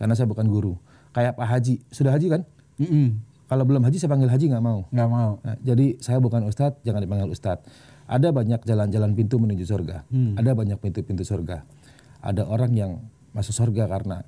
Karena 0.00 0.16
saya 0.16 0.24
bukan 0.24 0.48
guru. 0.48 0.72
Kayak 1.12 1.36
Pak 1.36 1.46
Haji, 1.48 1.74
sudah 1.92 2.12
haji 2.16 2.26
kan? 2.32 2.42
Mm-mm. 2.80 3.20
Kalau 3.46 3.62
belum 3.62 3.84
haji 3.84 3.96
saya 4.00 4.10
panggil 4.10 4.28
haji 4.32 4.46
nggak 4.50 4.64
mau. 4.64 4.88
nggak 4.90 5.08
mau. 5.08 5.38
Nah, 5.44 5.56
jadi 5.62 5.96
saya 6.02 6.18
bukan 6.18 6.48
ustadz, 6.48 6.82
jangan 6.82 7.04
dipanggil 7.04 7.30
ustadz. 7.30 7.62
Ada 8.10 8.34
banyak 8.34 8.64
jalan-jalan 8.66 9.14
pintu 9.14 9.38
menuju 9.38 9.64
surga. 9.66 10.02
Ada 10.10 10.50
banyak 10.56 10.78
pintu-pintu 10.82 11.22
surga. 11.22 11.62
Ada 12.22 12.42
orang 12.46 12.72
yang 12.74 12.92
masuk 13.36 13.54
surga 13.54 13.86
karena 13.86 14.26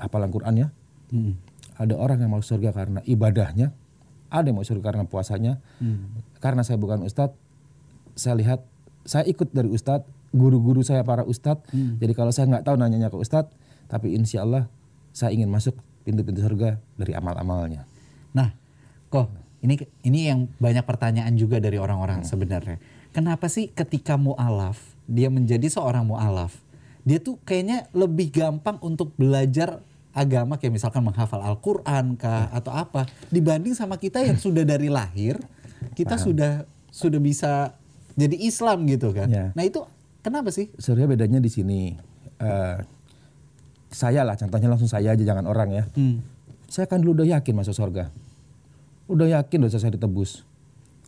hafalan 0.00 0.30
Qurannya. 0.32 0.68
Mm. 1.12 1.36
Ada 1.76 1.94
orang 1.96 2.18
yang 2.24 2.30
masuk 2.32 2.56
surga 2.56 2.72
karena 2.72 3.00
ibadahnya. 3.04 3.76
Ada 4.32 4.52
yang 4.52 4.56
mau 4.56 4.66
surga 4.66 4.84
karena 4.88 5.04
puasanya. 5.04 5.60
Karena 6.40 6.64
saya 6.64 6.80
bukan 6.80 7.04
ustadz, 7.04 7.36
saya 8.16 8.36
lihat 8.40 8.64
saya 9.04 9.28
ikut 9.28 9.52
dari 9.52 9.68
ustadz, 9.68 10.08
guru-guru 10.34 10.82
saya 10.82 11.02
para 11.06 11.22
ustadz. 11.26 11.68
Jadi 11.72 12.12
kalau 12.14 12.30
saya 12.34 12.50
nggak 12.50 12.64
tahu 12.66 12.76
nanyanya 12.78 13.12
ke 13.12 13.18
ustadz, 13.18 13.52
tapi 13.86 14.14
insya 14.14 14.42
Allah 14.42 14.70
saya 15.14 15.32
ingin 15.32 15.50
masuk 15.50 15.76
pintu-pintu 16.06 16.42
surga 16.42 16.78
dari 16.94 17.12
amal-amalnya. 17.14 17.86
Nah, 18.36 18.54
kok 19.10 19.32
ini 19.64 19.80
ini 20.06 20.30
yang 20.30 20.46
banyak 20.60 20.84
pertanyaan 20.86 21.34
juga 21.34 21.58
dari 21.58 21.80
orang-orang 21.80 22.22
sebenarnya. 22.22 22.78
Kenapa 23.10 23.48
sih 23.48 23.72
ketika 23.72 24.20
mualaf 24.20 24.78
dia 25.08 25.32
menjadi 25.32 25.66
seorang 25.72 26.04
mualaf, 26.04 26.54
dia 27.02 27.18
tuh 27.18 27.40
kayaknya 27.42 27.88
lebih 27.96 28.28
gampang 28.30 28.76
untuk 28.84 29.14
belajar 29.16 29.80
agama 30.16 30.56
kayak 30.56 30.80
misalkan 30.80 31.04
menghafal 31.04 31.44
Al-Qur'an 31.44 32.16
kah 32.16 32.48
atau 32.48 32.72
apa 32.72 33.04
dibanding 33.28 33.76
sama 33.76 34.00
kita 34.00 34.24
yang 34.24 34.40
sudah 34.40 34.64
dari 34.64 34.88
lahir 34.88 35.36
kita 35.92 36.16
sudah 36.16 36.64
sudah 36.88 37.20
bisa 37.20 37.76
jadi 38.16 38.36
Islam 38.48 38.88
gitu 38.88 39.12
kan. 39.12 39.28
Ya. 39.28 39.52
Nah, 39.52 39.64
itu 39.64 39.84
kenapa 40.26 40.50
sih? 40.50 40.74
Sebenarnya 40.74 41.14
bedanya 41.14 41.38
di 41.38 41.46
sini. 41.46 41.94
Eh, 42.42 42.78
saya 43.94 44.26
lah, 44.26 44.34
contohnya 44.34 44.66
langsung 44.66 44.90
saya 44.90 45.14
aja, 45.14 45.22
jangan 45.22 45.46
orang 45.46 45.70
ya. 45.70 45.84
Hmm. 45.94 46.26
Saya 46.66 46.90
kan 46.90 46.98
dulu 46.98 47.22
udah 47.22 47.38
yakin 47.38 47.54
masuk 47.54 47.78
surga. 47.78 48.10
Udah 49.06 49.38
yakin 49.38 49.62
dosa 49.62 49.78
saya 49.78 49.94
ditebus. 49.94 50.42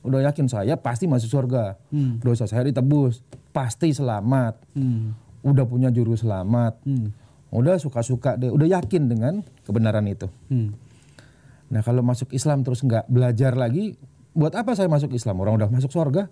Udah 0.07 0.23
yakin 0.23 0.47
saya 0.47 0.79
pasti 0.79 1.11
masuk 1.11 1.27
surga. 1.27 1.75
Dosa 2.23 2.47
saya 2.47 2.63
ditebus. 2.71 3.27
Pasti 3.51 3.91
selamat. 3.91 4.55
Hmm. 4.79 5.19
Udah 5.43 5.67
punya 5.67 5.91
juru 5.91 6.15
selamat. 6.15 6.79
Hmm. 6.87 7.11
Udah 7.51 7.75
suka-suka 7.83 8.39
deh. 8.39 8.55
Udah 8.55 8.71
yakin 8.71 9.11
dengan 9.11 9.43
kebenaran 9.67 10.07
itu. 10.07 10.31
Hmm. 10.47 10.79
Nah 11.75 11.83
kalau 11.83 12.07
masuk 12.07 12.31
Islam 12.31 12.63
terus 12.63 12.87
nggak 12.87 13.11
belajar 13.11 13.59
lagi. 13.59 13.99
Buat 14.39 14.55
apa 14.55 14.79
saya 14.79 14.87
masuk 14.87 15.11
Islam? 15.11 15.43
Orang 15.43 15.59
udah 15.59 15.67
masuk 15.67 15.91
surga. 15.91 16.31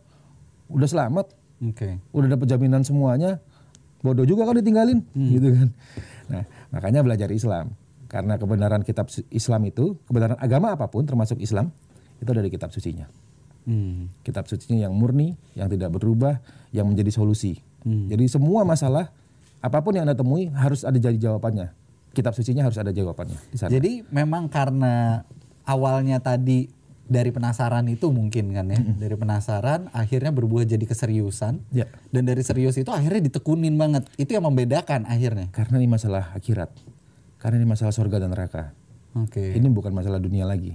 Udah 0.71 0.87
selamat. 0.87 1.35
Oke. 1.63 2.01
Udah 2.13 2.29
dapat 2.37 2.47
jaminan 2.49 2.85
semuanya. 2.85 3.41
Bodoh 4.05 4.29
juga 4.29 4.45
kalau 4.45 4.61
ditinggalin. 4.61 5.01
Gitu 5.17 5.49
kan. 5.57 5.69
Nah 6.29 6.43
makanya 6.71 7.01
belajar 7.01 7.33
Islam. 7.33 7.73
Karena 8.07 8.39
kebenaran 8.39 8.87
kitab 8.87 9.11
Islam 9.35 9.67
itu, 9.67 9.99
kebenaran 10.07 10.39
agama 10.39 10.79
apa 10.79 10.87
pun 10.87 11.03
termasuk 11.03 11.43
Islam, 11.43 11.75
itu 12.23 12.31
dari 12.31 12.47
kitab 12.55 12.71
sucinya. 12.71 13.11
Hmm. 13.67 14.15
Kitab 14.23 14.47
sucinya 14.47 14.87
yang 14.87 14.95
murni, 14.95 15.35
yang 15.59 15.67
tidak 15.67 15.91
berubah, 15.91 16.39
yang 16.71 16.87
menjadi 16.87 17.11
solusi. 17.11 17.59
Hmm. 17.83 18.07
Jadi 18.07 18.31
semua 18.31 18.63
masalah, 18.63 19.11
apa 19.59 19.83
pun 19.83 19.99
yang 19.99 20.07
Anda 20.07 20.15
temui 20.15 20.55
harus 20.55 20.87
ada 20.87 20.95
jadi 20.95 21.19
jawabannya. 21.19 21.75
Kitab 22.15 22.33
sucinya 22.39 22.63
harus 22.63 22.79
ada 22.79 22.95
jawabannya 22.95 23.37
di 23.51 23.57
sana. 23.59 23.75
Jadi 23.75 24.07
memang 24.15 24.47
karena 24.47 25.27
awalnya 25.67 26.23
tadi 26.23 26.71
dari 27.07 27.31
penasaran 27.31 27.87
itu 27.87 28.11
mungkin 28.11 28.51
kan 28.51 28.67
ya, 28.67 28.79
dari 28.83 29.15
penasaran 29.15 29.87
akhirnya 29.95 30.35
berbuah 30.35 30.67
jadi 30.67 30.83
keseriusan. 30.83 31.63
Ya. 31.71 31.87
Dan 32.11 32.27
dari 32.27 32.43
serius 32.43 32.75
itu 32.75 32.91
akhirnya 32.91 33.31
ditekunin 33.31 33.79
banget. 33.79 34.11
Itu 34.19 34.35
yang 34.35 34.45
membedakan 34.45 35.07
akhirnya. 35.07 35.47
Karena 35.55 35.79
ini 35.79 35.87
masalah 35.87 36.35
akhirat. 36.35 36.75
Karena 37.39 37.63
ini 37.63 37.69
masalah 37.69 37.95
surga 37.95 38.27
dan 38.27 38.35
neraka. 38.35 38.75
Oke. 39.15 39.55
Ini 39.55 39.65
bukan 39.71 39.95
masalah 39.95 40.19
dunia 40.19 40.43
lagi. 40.45 40.75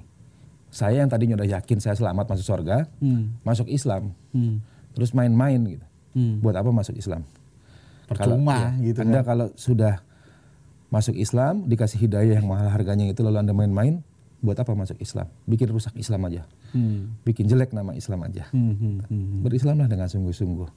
Saya 0.72 1.04
yang 1.04 1.12
tadinya 1.12 1.36
udah 1.36 1.60
yakin 1.60 1.84
saya 1.84 2.00
selamat 2.00 2.32
masuk 2.32 2.48
surga, 2.48 2.88
Hmm. 3.04 3.36
masuk 3.44 3.68
Islam, 3.68 4.16
Hmm. 4.32 4.64
terus 4.96 5.12
main-main 5.12 5.60
gitu. 5.68 5.86
Hmm. 6.16 6.40
Buat 6.40 6.64
apa 6.64 6.72
masuk 6.72 6.96
Islam? 6.96 7.28
Percuma 8.08 8.72
Kalau- 8.72 8.84
gitu 8.88 9.00
Anda 9.04 9.20
kan. 9.20 9.28
kalau 9.28 9.48
sudah 9.60 10.00
masuk 10.88 11.16
Islam, 11.16 11.68
dikasih 11.68 12.08
hidayah 12.08 12.40
yang 12.40 12.48
mahal 12.48 12.72
harganya 12.72 13.04
itu 13.08 13.20
lalu 13.20 13.44
Anda 13.44 13.52
main-main, 13.52 14.00
buat 14.42 14.58
apa 14.58 14.74
masuk 14.74 14.98
Islam? 14.98 15.30
Bikin 15.46 15.70
rusak 15.70 15.94
Islam 15.96 16.26
aja. 16.26 16.44
Hmm. 16.74 17.14
Bikin 17.22 17.46
jelek 17.46 17.72
nama 17.72 17.94
Islam 17.94 18.26
aja. 18.26 18.50
Hmm, 18.50 18.74
hmm, 18.74 18.98
hmm. 19.08 19.40
Berislamlah 19.46 19.86
dengan 19.86 20.10
sungguh-sungguh. 20.10 20.70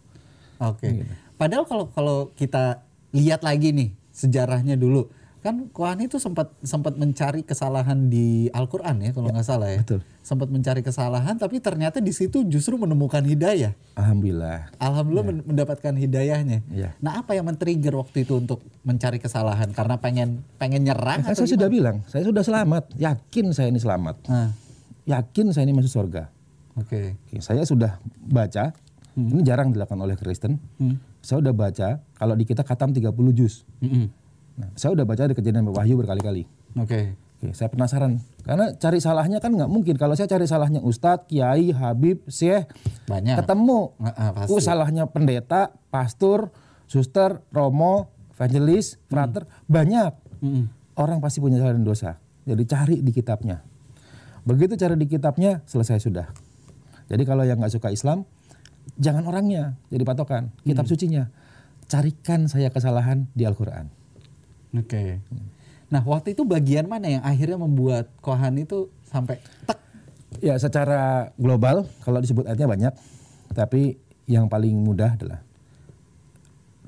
Oke. 0.61 0.89
Gitu. 1.03 1.13
Padahal 1.41 1.65
kalau 1.67 1.85
kalau 1.91 2.19
kita 2.37 2.85
lihat 3.17 3.43
lagi 3.43 3.73
nih 3.73 3.91
sejarahnya 4.15 4.77
dulu, 4.79 5.11
kan 5.45 5.69
Kohani 5.69 6.09
itu 6.09 6.17
sempat 6.17 6.57
sempat 6.65 6.97
mencari 6.97 7.45
kesalahan 7.45 8.09
di 8.09 8.49
Al-Qur'an 8.49 8.97
ya 9.05 9.13
kalau 9.13 9.29
nggak 9.29 9.45
salah 9.45 9.69
ya. 9.69 9.85
betul. 9.85 10.01
Sempat 10.25 10.49
mencari 10.49 10.81
kesalahan 10.81 11.37
tapi 11.37 11.61
ternyata 11.61 12.01
di 12.01 12.17
situ 12.17 12.49
justru 12.49 12.81
menemukan 12.81 13.21
hidayah. 13.21 13.77
Alhamdulillah. 13.93 14.73
Alhamdulillah 14.81 15.27
men- 15.29 15.45
mendapatkan 15.45 15.93
hidayahnya. 15.93 16.65
Iya. 16.73 16.97
Nah, 17.05 17.21
apa 17.21 17.37
yang 17.37 17.45
men-trigger 17.45 17.93
waktu 17.93 18.25
itu 18.25 18.41
untuk 18.41 18.65
mencari 18.89 19.21
kesalahan? 19.21 19.69
Karena 19.77 20.01
pengen 20.01 20.41
pengen 20.57 20.89
nyerah 20.89 21.21
Kan 21.21 21.37
atau 21.37 21.45
saya 21.45 21.61
sudah 21.61 21.69
bilang, 21.69 22.01
saya 22.09 22.25
sudah 22.25 22.41
selamat. 22.41 22.97
Yakin 22.97 23.53
saya 23.53 23.69
ini 23.69 23.85
selamat. 23.85 24.25
Nah, 24.25 24.49
Yakin 25.05 25.53
saya 25.53 25.69
ini 25.69 25.77
masuk 25.77 25.93
surga. 25.93 26.33
Oke. 26.81 27.21
Oke, 27.29 27.45
saya 27.45 27.61
sudah 27.69 28.01
baca, 28.17 28.73
ini 29.13 29.45
jarang 29.45 29.77
dilakukan 29.77 30.01
oleh 30.01 30.17
Kristen. 30.17 30.57
Hmm. 30.81 30.97
Saya 31.21 31.45
udah 31.45 31.53
baca, 31.53 32.01
kalau 32.17 32.33
di 32.33 32.49
kita 32.49 32.65
katam 32.65 32.97
30 32.97 33.13
juz. 33.37 33.69
Mm-mm. 33.85 34.24
Nah, 34.55 34.71
saya 34.79 34.95
udah 34.95 35.03
baca 35.03 35.27
di 35.27 35.35
kejadian 35.35 35.67
Wahyu 35.71 35.99
berkali-kali. 35.99 36.47
Oke. 36.79 37.19
Oke, 37.45 37.53
saya 37.53 37.69
penasaran. 37.69 38.23
Karena 38.47 38.73
cari 38.73 39.03
salahnya 39.03 39.43
kan 39.43 39.53
nggak 39.53 39.69
mungkin. 39.69 39.99
Kalau 39.99 40.15
saya 40.17 40.31
cari 40.31 40.49
salahnya 40.49 40.81
Ustadz, 40.81 41.29
Kiai, 41.29 41.75
Habib, 41.75 42.25
Syekh, 42.31 42.71
Banyak. 43.11 43.43
ketemu. 43.43 43.93
Pasti. 44.01 44.51
Oh, 44.55 44.61
salahnya 44.63 45.05
pendeta, 45.11 45.75
pastor, 45.91 46.55
suster, 46.89 47.43
romo, 47.51 48.09
evangelis, 48.33 48.97
frater, 49.11 49.45
banyak. 49.69 50.15
Mm-mm. 50.41 50.65
Orang 50.95 51.19
pasti 51.19 51.43
punya 51.43 51.59
salah 51.59 51.75
dan 51.75 51.85
dosa. 51.85 52.17
Jadi 52.47 52.63
cari 52.65 52.97
di 53.03 53.11
kitabnya. 53.11 53.61
Begitu 54.45 54.77
cari 54.77 54.95
di 54.95 55.09
kitabnya, 55.09 55.65
selesai 55.65 56.01
sudah. 56.01 56.31
Jadi 57.11 57.23
kalau 57.27 57.45
yang 57.45 57.61
nggak 57.61 57.75
suka 57.77 57.93
Islam, 57.93 58.25
jangan 58.97 59.25
orangnya 59.29 59.77
jadi 59.93 60.05
patokan. 60.07 60.53
Kitab 60.65 60.89
sucinya. 60.89 61.29
Carikan 61.85 62.49
saya 62.49 62.73
kesalahan 62.73 63.29
di 63.37 63.45
Al-Quran. 63.45 64.04
Oke. 64.75 65.23
Nah, 65.89 66.03
waktu 66.03 66.35
itu 66.35 66.43
bagian 66.43 66.91
mana 66.91 67.07
yang 67.07 67.23
akhirnya 67.23 67.55
membuat 67.55 68.11
Kohan 68.19 68.59
itu 68.59 68.91
sampai 69.07 69.39
tek? 69.65 69.79
Ya 70.43 70.59
secara 70.59 71.31
global 71.39 71.87
kalau 72.03 72.19
disebut 72.19 72.51
ayatnya 72.51 72.67
banyak, 72.67 72.93
tapi 73.55 73.95
yang 74.27 74.51
paling 74.51 74.75
mudah 74.75 75.15
adalah 75.15 75.41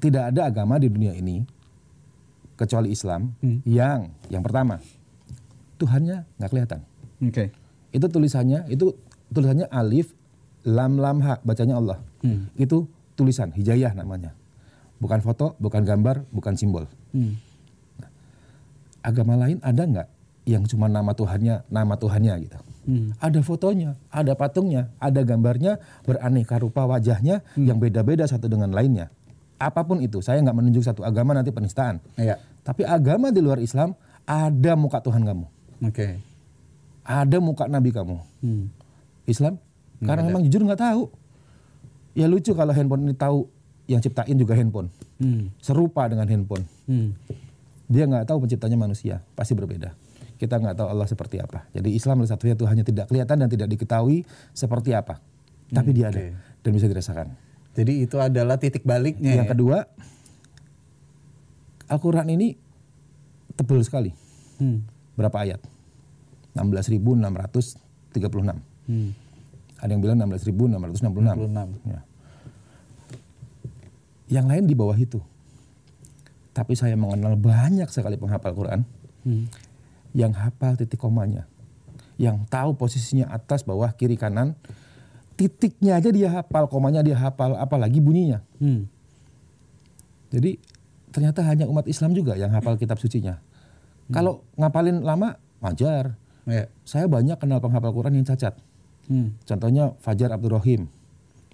tidak 0.02 0.34
ada 0.34 0.50
agama 0.50 0.82
di 0.82 0.90
dunia 0.90 1.14
ini 1.14 1.46
kecuali 2.56 2.90
Islam 2.90 3.32
Hmm. 3.40 3.60
yang 3.68 4.10
yang 4.32 4.42
pertama 4.42 4.80
Tuhannya 5.76 6.24
nggak 6.40 6.50
kelihatan. 6.50 6.80
Oke. 7.20 7.52
Itu 7.92 8.08
tulisannya 8.08 8.64
itu 8.72 8.96
tulisannya 9.28 9.68
alif 9.68 10.16
lam 10.64 10.96
lam 10.96 11.20
ha 11.20 11.36
bacanya 11.44 11.76
Allah. 11.76 12.00
Hmm. 12.24 12.48
Itu 12.56 12.88
tulisan 13.12 13.52
hijayah 13.52 13.92
namanya. 13.92 14.32
Bukan 14.96 15.20
foto, 15.20 15.52
bukan 15.60 15.84
gambar, 15.84 16.24
bukan 16.32 16.56
simbol. 16.56 16.88
Hmm. 17.12 17.36
Agama 19.06 19.38
lain 19.38 19.62
ada 19.62 19.86
nggak 19.86 20.08
yang 20.46 20.66
cuma 20.66 20.90
nama 20.90 21.14
Tuhannya, 21.14 21.62
nama 21.70 21.94
Tuhannya 21.94 22.34
gitu. 22.42 22.58
Hmm. 22.86 23.10
Ada 23.18 23.42
fotonya, 23.42 23.98
ada 24.10 24.34
patungnya, 24.34 24.90
ada 24.98 25.22
gambarnya, 25.22 25.78
beraneka 26.02 26.58
rupa 26.58 26.86
wajahnya 26.86 27.42
yang 27.58 27.78
beda-beda 27.78 28.26
satu 28.26 28.46
dengan 28.46 28.70
lainnya. 28.70 29.10
Apa 29.58 29.82
pun 29.82 29.98
itu, 29.98 30.22
saya 30.22 30.38
nggak 30.42 30.54
menunjuk 30.54 30.82
satu 30.86 31.02
agama 31.02 31.34
nanti 31.34 31.50
penistaan. 31.50 31.98
Iya. 32.14 32.38
Tapi 32.62 32.86
agama 32.86 33.34
di 33.34 33.42
luar 33.42 33.58
Islam 33.58 33.94
ada 34.22 34.72
muka 34.78 34.98
Tuhan 35.02 35.22
kamu, 35.22 35.46
Oke. 35.86 36.18
ada 37.02 37.38
muka 37.38 37.66
Nabi 37.66 37.90
kamu. 37.90 38.16
Hmm. 38.42 38.70
Islam 39.26 39.58
karena 40.02 40.22
memang 40.26 40.42
jujur 40.46 40.62
nggak 40.62 40.82
tahu. 40.82 41.10
Ya 42.14 42.30
lucu 42.30 42.54
kalau 42.54 42.70
handphone 42.70 43.06
ini 43.06 43.14
tahu 43.18 43.50
yang 43.90 43.98
ciptain 43.98 44.34
juga 44.38 44.54
handphone, 44.54 44.90
Hmm. 45.18 45.50
serupa 45.58 46.06
dengan 46.06 46.26
handphone. 46.30 46.62
Hmm. 46.86 47.18
Dia 47.86 48.04
nggak 48.06 48.26
tahu 48.26 48.46
penciptanya 48.46 48.78
manusia, 48.78 49.22
pasti 49.38 49.54
berbeda. 49.54 49.94
Kita 50.36 50.58
nggak 50.60 50.76
tahu 50.76 50.88
Allah 50.90 51.08
seperti 51.08 51.40
apa. 51.40 51.64
Jadi 51.72 51.96
Islam 51.96 52.20
adalah 52.20 52.36
satunya 52.36 52.56
Tuhannya 52.58 52.84
tidak 52.84 53.08
kelihatan 53.08 53.36
dan 53.40 53.48
tidak 53.48 53.68
diketahui 53.72 54.26
seperti 54.52 54.92
apa. 54.92 55.22
Tapi 55.70 55.90
dia 55.94 56.12
ada 56.12 56.20
oke. 56.20 56.62
dan 56.62 56.70
bisa 56.74 56.86
dirasakan. 56.86 57.26
Jadi 57.76 58.08
itu 58.08 58.16
adalah 58.20 58.56
titik 58.56 58.84
baliknya. 58.84 59.36
Yang 59.36 59.48
ya? 59.48 59.52
kedua, 59.52 59.78
Al-Quran 61.86 62.26
ini 62.32 62.58
tebal 63.54 63.80
sekali. 63.84 64.10
Hmm. 64.58 64.82
Berapa 65.14 65.44
ayat? 65.44 65.60
16.636. 66.56 68.16
Hmm. 68.88 69.10
Ada 69.76 69.90
yang 69.92 70.00
bilang 70.00 70.16
16.666. 70.24 71.12
66. 71.12 71.88
Ya. 71.88 72.00
Yang 74.26 74.46
lain 74.48 74.64
di 74.66 74.74
bawah 74.74 74.96
itu. 74.96 75.20
Tapi 76.56 76.72
saya 76.72 76.96
mengenal 76.96 77.36
banyak 77.36 77.84
sekali 77.92 78.16
penghafal 78.16 78.56
Quran 78.56 78.80
Hmm. 79.28 79.44
yang 80.16 80.32
hafal 80.32 80.80
titik 80.80 80.96
komanya. 80.96 81.44
Yang 82.16 82.48
tahu 82.48 82.72
posisinya 82.80 83.28
atas, 83.28 83.60
bawah, 83.60 83.92
kiri, 83.92 84.16
kanan. 84.16 84.56
Titiknya 85.36 86.00
aja 86.00 86.08
dia 86.08 86.32
hafal, 86.32 86.64
komanya 86.72 87.04
dia 87.04 87.12
hafal, 87.12 87.60
apalagi 87.60 88.00
bunyinya. 88.00 88.40
Hmm. 88.56 88.88
Jadi 90.32 90.56
ternyata 91.12 91.44
hanya 91.44 91.68
umat 91.68 91.84
Islam 91.84 92.16
juga 92.16 92.40
yang 92.40 92.48
hafal 92.56 92.80
kitab 92.80 92.96
sucinya. 92.96 93.36
Kalau 94.08 94.46
ngapalin 94.56 95.04
lama, 95.04 95.36
wajar. 95.60 96.16
Ya. 96.46 96.70
Saya 96.86 97.10
banyak 97.10 97.36
kenal 97.36 97.58
penghafal 97.58 97.92
Quran 97.92 98.16
yang 98.16 98.24
cacat. 98.24 98.56
Hmm. 99.10 99.34
Contohnya 99.44 99.92
Fajar 100.00 100.32
Abdurrahim, 100.32 100.86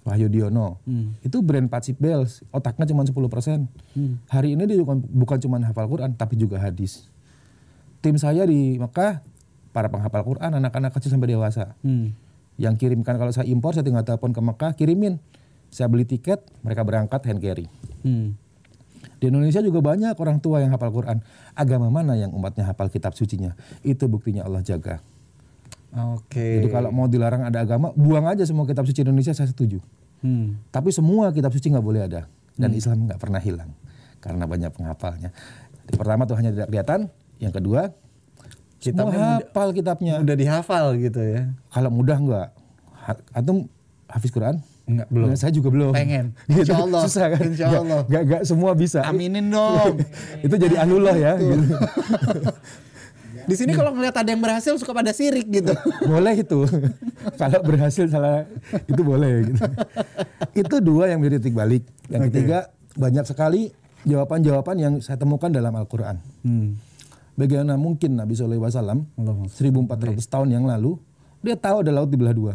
Wahyu 0.02 0.26
Diono. 0.26 0.82
Hmm. 0.82 1.14
Itu 1.22 1.40
brand 1.46 1.70
Patsy 1.70 1.94
Bells, 1.94 2.42
otaknya 2.50 2.90
cuma 2.90 3.06
10%. 3.06 3.14
Hmm. 3.94 4.18
Hari 4.26 4.58
ini 4.58 4.62
dia 4.66 4.78
bukan, 4.82 4.98
bukan 5.06 5.38
cuma 5.38 5.62
hafal 5.62 5.86
Quran, 5.86 6.10
tapi 6.18 6.34
juga 6.34 6.58
hadis. 6.58 7.06
Tim 8.02 8.18
saya 8.18 8.42
di 8.42 8.82
Mekah, 8.82 9.22
para 9.70 9.86
penghafal 9.86 10.26
Quran, 10.26 10.50
anak-anak 10.58 10.90
kecil 10.98 11.14
sampai 11.14 11.38
dewasa. 11.38 11.78
Hmm. 11.86 12.18
Yang 12.58 12.82
kirimkan 12.82 13.14
kalau 13.14 13.30
saya 13.30 13.46
impor, 13.46 13.78
saya 13.78 13.86
tinggal 13.86 14.02
telepon 14.02 14.34
ke 14.34 14.42
Mekah, 14.42 14.74
kirimin. 14.74 15.22
Saya 15.72 15.88
beli 15.88 16.04
tiket, 16.04 16.44
mereka 16.66 16.82
berangkat 16.82 17.22
hand 17.24 17.40
carry. 17.40 17.70
Hmm. 18.02 18.36
Di 19.22 19.30
Indonesia 19.30 19.62
juga 19.62 19.78
banyak 19.78 20.18
orang 20.18 20.42
tua 20.42 20.58
yang 20.58 20.74
hafal 20.74 20.90
Quran. 20.90 21.22
Agama 21.54 21.94
mana 21.94 22.18
yang 22.18 22.34
umatnya 22.34 22.66
hafal 22.66 22.90
kitab 22.90 23.14
sucinya? 23.14 23.54
Itu 23.86 24.10
buktinya 24.10 24.42
Allah 24.42 24.66
jaga. 24.66 24.98
Oke. 25.92 26.60
Jadi 26.60 26.68
kalau 26.72 26.88
mau 26.88 27.04
dilarang 27.04 27.44
ada 27.44 27.60
agama, 27.60 27.92
buang 27.92 28.24
aja 28.24 28.48
semua 28.48 28.64
kitab 28.64 28.88
suci 28.88 29.04
Indonesia, 29.04 29.36
saya 29.36 29.52
setuju. 29.52 29.76
Hmm. 30.24 30.56
Tapi 30.72 30.88
semua 30.88 31.28
kitab 31.36 31.52
suci 31.52 31.68
nggak 31.68 31.84
boleh 31.84 32.08
ada. 32.08 32.24
Dan 32.56 32.72
Islam 32.72 33.08
nggak 33.08 33.20
pernah 33.20 33.40
hilang. 33.40 33.70
Karena 34.22 34.48
banyak 34.48 34.70
penghafalnya. 34.72 35.30
Jadi, 35.88 35.96
pertama 35.98 36.24
Tuhannya 36.24 36.50
tidak 36.54 36.68
kelihatan. 36.72 37.00
Yang 37.42 37.52
kedua, 37.60 37.80
mudah- 39.10 39.42
hafal 39.44 39.68
kitabnya. 39.74 40.14
Udah 40.22 40.36
dihafal 40.38 40.84
gitu 40.96 41.20
ya? 41.20 41.52
Kalau 41.68 41.90
mudah 41.92 42.16
nggak? 42.16 42.48
Antum 43.34 43.66
hafiz 44.08 44.30
Quran? 44.30 44.62
Enggak, 44.82 45.06
belum. 45.14 45.26
Nah, 45.30 45.38
saya 45.38 45.52
juga 45.54 45.68
belum. 45.70 45.92
Pengen. 45.94 46.34
Gitu. 46.50 46.66
Insya 46.66 46.76
Allah. 46.82 47.00
Susah 47.06 47.26
kan? 47.30 47.42
Insya 47.46 47.66
Allah. 47.70 48.02
Nggak, 48.06 48.22
nggak 48.26 48.42
semua 48.46 48.70
bisa. 48.74 49.00
Aminin 49.06 49.46
dong. 49.50 50.02
Itu 50.46 50.54
jadi 50.58 50.76
anullah 50.82 51.14
ya. 51.14 51.32
gitu. 51.38 51.74
Di 53.46 53.54
sini 53.58 53.74
kalau 53.74 53.90
ngeliat 53.94 54.14
ada 54.14 54.30
yang 54.30 54.42
berhasil 54.42 54.76
suka 54.78 54.94
pada 54.94 55.10
sirik 55.10 55.50
gitu. 55.50 55.74
boleh 56.12 56.34
itu. 56.38 56.62
Kalau 57.40 57.58
berhasil 57.62 58.06
salah 58.06 58.46
itu 58.86 59.02
boleh 59.02 59.50
gitu. 59.50 59.62
Itu 60.54 60.76
dua 60.82 61.10
yang 61.10 61.22
menjadi 61.22 61.42
titik 61.42 61.54
balik. 61.54 61.82
Yang 62.10 62.30
ketiga 62.30 62.70
banyak 62.94 63.24
sekali 63.26 63.70
jawaban-jawaban 64.06 64.76
yang 64.78 64.94
saya 64.98 65.18
temukan 65.18 65.50
dalam 65.50 65.74
Al-Qur'an. 65.74 66.18
Hmm. 66.42 66.78
Bagaimana 67.32 67.80
mungkin 67.80 68.18
Nabi 68.18 68.36
SAW 68.36 68.60
Allahumma 68.60 69.48
1400 69.48 70.20
tahun 70.28 70.48
yang 70.52 70.68
lalu 70.68 71.00
dia 71.40 71.56
tahu 71.56 71.82
ada 71.82 71.90
laut 71.90 72.10
di 72.12 72.18
belah 72.20 72.36
dua. 72.36 72.54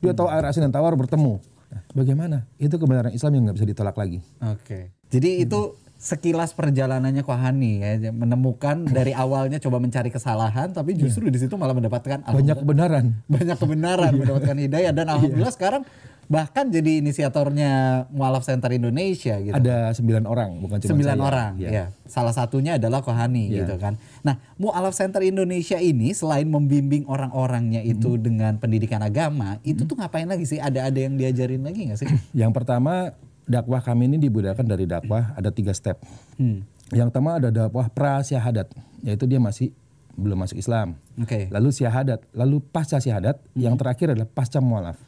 Dia 0.00 0.16
tahu 0.16 0.26
air 0.30 0.44
asin 0.48 0.66
dan 0.66 0.72
tawar 0.72 0.96
bertemu. 0.96 1.38
Nah, 1.72 1.82
bagaimana? 1.94 2.36
Itu 2.60 2.76
kebenaran 2.76 3.12
Islam 3.12 3.32
yang 3.38 3.42
nggak 3.48 3.56
bisa 3.60 3.68
ditolak 3.68 3.96
lagi. 3.96 4.18
Oke. 4.40 4.92
Jadi 5.12 5.44
itu 5.44 5.76
sekilas 6.02 6.50
perjalanannya 6.50 7.22
Kohani 7.22 7.72
ya 7.78 8.10
menemukan 8.10 8.82
dari 8.84 9.14
awalnya 9.14 9.62
coba 9.62 9.78
mencari 9.78 10.10
kesalahan 10.10 10.74
tapi 10.74 10.98
justru 10.98 11.30
di 11.30 11.38
situ 11.38 11.54
malah 11.54 11.72
mendapatkan 11.72 12.26
Banyak 12.26 12.58
kebenaran. 12.58 13.04
banyak 13.30 13.54
kebenaran 13.54 14.10
mendapatkan 14.12 14.56
hidayah 14.58 14.90
dan 14.90 15.06
alhamdulillah 15.06 15.54
sekarang 15.54 15.86
bahkan 16.26 16.66
jadi 16.66 16.98
inisiatornya 16.98 17.70
Mualaf 18.08 18.42
Center 18.42 18.72
Indonesia 18.72 19.36
gitu. 19.36 19.52
Ada 19.52 19.92
sembilan 19.92 20.24
orang, 20.24 20.50
bukan 20.58 20.80
cuma 20.80 20.90
Sembilan 20.90 21.16
saya. 21.16 21.28
orang, 21.28 21.52
Ya. 21.60 21.70
ya. 21.70 21.84
Salah 22.04 22.32
satunya 22.32 22.80
adalah 22.80 23.04
Kohani 23.04 23.46
Ya. 23.46 23.62
gitu 23.62 23.76
kan. 23.76 24.00
Nah, 24.22 24.40
Mualaf 24.56 24.96
Center 24.96 25.20
Indonesia 25.20 25.76
ini 25.76 26.10
selain 26.10 26.48
membimbing 26.48 27.04
orang-orangnya 27.04 27.84
itu 27.84 28.16
Hmm. 28.16 28.22
dengan 28.22 28.52
pendidikan 28.56 29.02
agama, 29.02 29.60
itu 29.60 29.84
tuh 29.84 29.94
ngapain 29.94 30.24
lagi 30.24 30.46
sih? 30.46 30.56
Ada 30.56 30.88
ada 30.88 30.98
yang 30.98 31.14
diajarin 31.14 31.60
lagi 31.60 31.90
nggak 31.90 32.00
sih? 32.00 32.08
Yang 32.32 32.52
pertama 32.54 33.12
dakwah 33.46 33.82
kami 33.82 34.06
ini 34.06 34.16
dibudakan 34.18 34.64
dari 34.66 34.86
dakwah 34.86 35.34
ada 35.34 35.50
tiga 35.50 35.74
step. 35.74 35.98
Hmm. 36.38 36.64
Yang 36.92 37.08
pertama 37.14 37.40
ada 37.40 37.48
dakwah 37.48 37.88
prasyahadat, 37.88 38.68
yaitu 39.00 39.24
dia 39.24 39.40
masih 39.40 39.72
belum 40.12 40.36
masuk 40.44 40.60
Islam. 40.60 41.00
Oke. 41.16 41.48
Lalu 41.48 41.72
syahadat, 41.72 42.20
lalu 42.36 42.60
pasca 42.60 43.00
syahadat, 43.00 43.40
yang 43.56 43.80
terakhir 43.80 44.12
adalah 44.12 44.28
pasca 44.28 44.60
mualaf. 44.60 45.00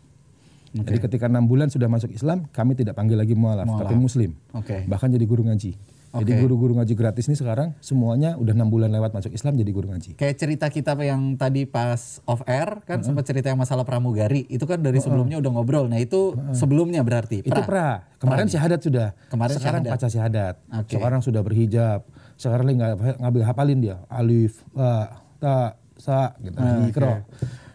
Jadi 0.74 0.98
ketika 0.98 1.30
enam 1.30 1.46
bulan 1.46 1.70
sudah 1.70 1.86
masuk 1.86 2.10
Islam, 2.10 2.50
kami 2.50 2.74
tidak 2.74 2.98
panggil 2.98 3.14
lagi 3.14 3.38
mualaf, 3.38 3.62
Mualaf. 3.62 3.86
tapi 3.86 3.94
muslim. 3.94 4.34
Oke. 4.50 4.82
Bahkan 4.90 5.08
jadi 5.14 5.22
guru 5.22 5.46
ngaji. 5.46 5.78
Jadi 6.14 6.30
Oke. 6.30 6.40
guru-guru 6.46 6.72
ngaji 6.78 6.94
gratis 6.94 7.26
ini 7.26 7.34
sekarang 7.34 7.74
semuanya 7.82 8.38
udah 8.38 8.54
enam 8.54 8.70
bulan 8.70 8.86
lewat 8.94 9.10
masuk 9.10 9.34
Islam 9.34 9.58
jadi 9.58 9.70
guru 9.74 9.90
ngaji. 9.90 10.14
Kayak 10.14 10.36
cerita 10.38 10.66
kita 10.70 10.94
yang 11.02 11.34
tadi 11.34 11.66
pas 11.66 12.22
off 12.22 12.46
air 12.46 12.86
kan 12.86 13.02
sempat 13.02 13.26
cerita 13.26 13.50
yang 13.50 13.58
masalah 13.58 13.82
pramugari 13.82 14.46
itu 14.46 14.62
kan 14.62 14.78
dari 14.78 15.02
sebelumnya 15.02 15.42
udah 15.42 15.50
ngobrol. 15.50 15.90
Nah 15.90 15.98
itu 15.98 16.38
sebelumnya 16.54 17.02
berarti 17.02 17.42
Itu 17.42 17.60
pra. 17.66 18.06
Kemarin 18.22 18.46
syahadat 18.46 18.80
sudah. 18.80 19.08
Kemarin 19.26 19.54
sekarang 19.58 19.82
syahadat. 19.82 19.92
pasca 19.98 20.08
syahadat. 20.08 20.54
Oke. 20.70 20.94
Sekarang 20.94 21.20
sudah 21.20 21.42
berhijab. 21.42 22.06
Sekarang 22.38 22.64
lagi 22.70 22.76
nggak 22.78 23.18
ngambil 23.18 23.42
hafalin 23.42 23.78
dia. 23.82 23.96
Alif, 24.06 24.62
ba, 24.70 25.22
ta, 25.42 25.76
sa, 25.98 26.34
gitu. 26.42 26.56
Ah, 26.58 26.86
Ikro. 26.86 27.22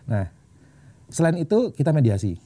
Nah, 0.09 0.25
selain 1.07 1.37
itu 1.39 1.71
kita 1.75 1.91
mediasi, 1.95 2.39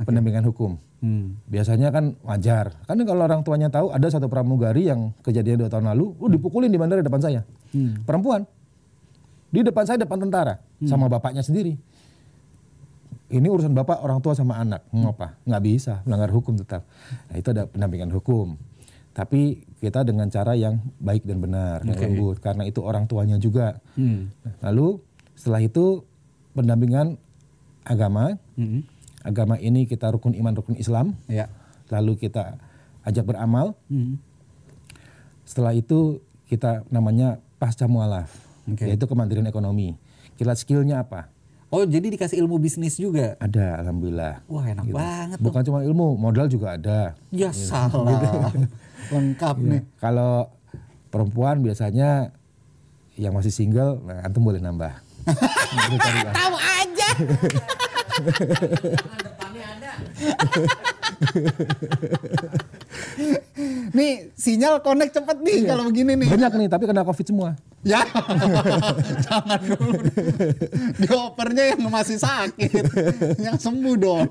pendampingan 0.00 0.46
hukum. 0.46 0.78
Hmm. 1.00 1.40
Biasanya 1.48 1.88
kan 1.88 2.16
wajar. 2.20 2.76
Kan 2.84 3.00
kalau 3.08 3.24
orang 3.24 3.40
tuanya 3.40 3.72
tahu 3.72 3.88
ada 3.92 4.04
satu 4.08 4.28
pramugari 4.28 4.88
yang 4.88 5.16
kejadian 5.24 5.64
dua 5.64 5.72
tahun 5.72 5.88
lalu, 5.96 6.12
lu 6.20 6.26
dipukulin 6.36 6.68
di 6.68 6.76
bandara 6.76 7.00
depan 7.00 7.20
saya. 7.20 7.40
Hmm. 7.72 8.04
Perempuan. 8.04 8.44
Di 9.50 9.66
depan 9.66 9.82
saya 9.82 9.98
depan 9.98 10.22
tentara 10.22 10.62
sama 10.86 11.10
bapaknya 11.10 11.42
sendiri. 11.42 11.74
Ini 13.30 13.46
urusan 13.46 13.74
bapak, 13.74 14.02
orang 14.02 14.18
tua 14.18 14.34
sama 14.34 14.58
anak. 14.58 14.82
Ngapa? 14.90 15.38
Nggak 15.46 15.62
bisa, 15.62 15.94
melanggar 16.02 16.34
hukum 16.34 16.58
tetap. 16.58 16.82
Nah, 17.30 17.36
itu 17.38 17.48
ada 17.54 17.62
pendampingan 17.70 18.10
hukum. 18.10 18.58
Tapi 19.14 19.62
kita 19.78 20.02
dengan 20.02 20.26
cara 20.30 20.58
yang 20.58 20.82
baik 20.98 21.26
dan 21.26 21.38
benar, 21.38 21.82
Oke. 21.86 22.10
lembut. 22.10 22.42
Karena 22.42 22.66
itu 22.66 22.82
orang 22.82 23.06
tuanya 23.06 23.38
juga. 23.38 23.78
Hmm. 23.94 24.34
Lalu 24.66 24.98
setelah 25.38 25.62
itu 25.62 26.02
pendampingan 26.58 27.18
agama. 27.86 28.34
Hmm. 28.58 28.82
Agama 29.20 29.56
ini 29.56 29.84
kita 29.84 30.08
rukun 30.08 30.32
iman, 30.32 30.56
rukun 30.56 30.76
Islam. 30.76 31.12
Ya. 31.28 31.52
Lalu 31.92 32.16
kita 32.18 32.56
ajak 33.04 33.24
beramal. 33.26 33.76
Hmm. 33.86 34.16
Setelah 35.44 35.74
itu 35.74 36.22
kita 36.46 36.86
namanya 36.88 37.38
pasca 37.58 37.84
mualaf, 37.84 38.30
Oke. 38.64 38.86
yaitu 38.86 39.04
kemandirian 39.04 39.46
ekonomi. 39.46 39.98
Kita 40.38 40.54
skillnya 40.54 41.04
apa? 41.04 41.28
Oh 41.70 41.86
jadi 41.86 42.10
dikasih 42.10 42.42
ilmu 42.42 42.58
bisnis 42.58 42.98
juga? 42.98 43.38
Ada, 43.38 43.78
alhamdulillah. 43.84 44.42
Wah 44.50 44.66
enak 44.66 44.84
Gitu. 44.90 44.96
banget. 44.96 45.38
Bukan 45.38 45.62
cuma 45.62 45.78
ilmu, 45.86 46.18
modal 46.18 46.50
juga 46.50 46.74
ada. 46.74 47.14
Ya 47.30 47.54
salah. 47.54 48.50
Lengkap 49.14 49.56
nih. 49.62 49.82
Kalau 50.02 50.50
perempuan 51.14 51.62
biasanya 51.62 52.34
yang 53.14 53.36
masih 53.36 53.54
single, 53.54 54.02
nah, 54.02 54.26
antum 54.26 54.42
boleh 54.42 54.58
nambah. 54.58 54.90
Nanti 55.76 55.96
cari 55.98 56.18
Tahu 58.20 59.56
aja. 59.60 59.92
nih 63.90 64.32
sinyal 64.34 64.80
connect 64.80 65.12
cepet 65.16 65.36
nih 65.44 65.58
kalau 65.68 65.88
begini 65.88 66.16
nih. 66.16 66.28
Banyak 66.32 66.52
nih, 66.64 66.68
tapi 66.70 66.84
kena 66.88 67.04
covid 67.04 67.26
semua. 67.26 67.50
Ya, 67.80 68.04
jangan 69.24 69.60
dulu. 69.64 70.04
Diopernya 71.00 71.72
yang 71.72 71.88
masih 71.88 72.20
sakit, 72.20 72.84
yang 73.40 73.56
sembuh 73.56 73.96
dong. 73.96 74.28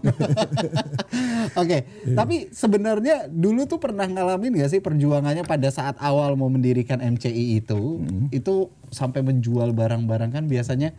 Oke, 1.62 1.78
tapi 2.13 2.54
sebenarnya 2.54 3.25
dulu 3.25 3.65
tuh 3.65 3.82
pernah 3.82 4.06
ngalamin 4.06 4.62
gak 4.62 4.69
sih 4.78 4.82
perjuangannya 4.86 5.41
pada 5.49 5.73
saat 5.73 5.97
awal 5.97 6.38
mau 6.38 6.45
mendirikan 6.45 7.02
MCI 7.02 7.65
itu, 7.65 8.06
itu 8.30 8.69
sampai 8.93 9.25
menjual 9.25 9.73
barang-barang 9.73 10.30
kan 10.30 10.45
biasanya 10.45 10.93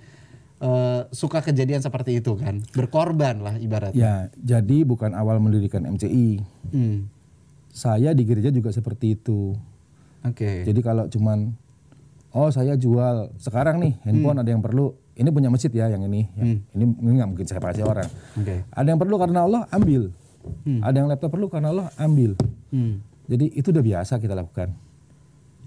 eh, 0.61 1.01
suka 1.11 1.41
kejadian 1.41 1.81
seperti 1.81 2.21
itu 2.21 2.37
kan, 2.37 2.61
berkorban 2.77 3.41
lah 3.41 3.55
ibaratnya. 3.57 3.97
Ya, 3.97 4.15
jadi 4.37 4.85
bukan 4.85 5.17
awal 5.17 5.41
mendirikan 5.41 5.89
MCI. 5.89 6.41
Hmm, 6.71 7.09
Saya 7.71 8.13
di 8.13 8.27
gereja 8.27 8.51
juga 8.51 8.75
seperti 8.75 9.15
itu. 9.17 9.55
Oke. 10.27 10.67
Jadi 10.67 10.81
kalau 10.83 11.07
cuman 11.07 11.55
oh 12.35 12.51
saya 12.51 12.75
jual 12.77 13.31
sekarang 13.39 13.81
nih 13.81 13.95
handphone 14.05 14.43
ada 14.43 14.51
yang 14.51 14.61
perlu. 14.61 14.93
Ini 15.21 15.29
punya 15.31 15.53
masjid 15.53 15.69
ya 15.69 15.87
yang 15.93 16.01
ini. 16.09 16.27
Ya, 16.33 16.45
Ini 16.77 16.85
ini 16.85 17.11
nggak 17.21 17.29
mungkin 17.29 17.47
saya 17.47 17.61
kasih 17.61 17.85
orang. 17.85 18.09
Oke. 18.41 18.65
Ada 18.73 18.89
yang 18.89 19.01
perlu 19.01 19.17
karena 19.21 19.45
Allah 19.45 19.63
ambil. 19.71 20.11
Ada 20.81 20.97
yang 20.97 21.09
laptop 21.13 21.31
perlu 21.31 21.47
karena 21.53 21.69
Allah 21.71 21.87
ambil. 22.01 22.35
Hmm. 22.73 23.05
Jadi 23.31 23.53
itu 23.55 23.71
udah 23.71 23.85
biasa 23.85 24.19
kita 24.19 24.35
lakukan 24.35 24.75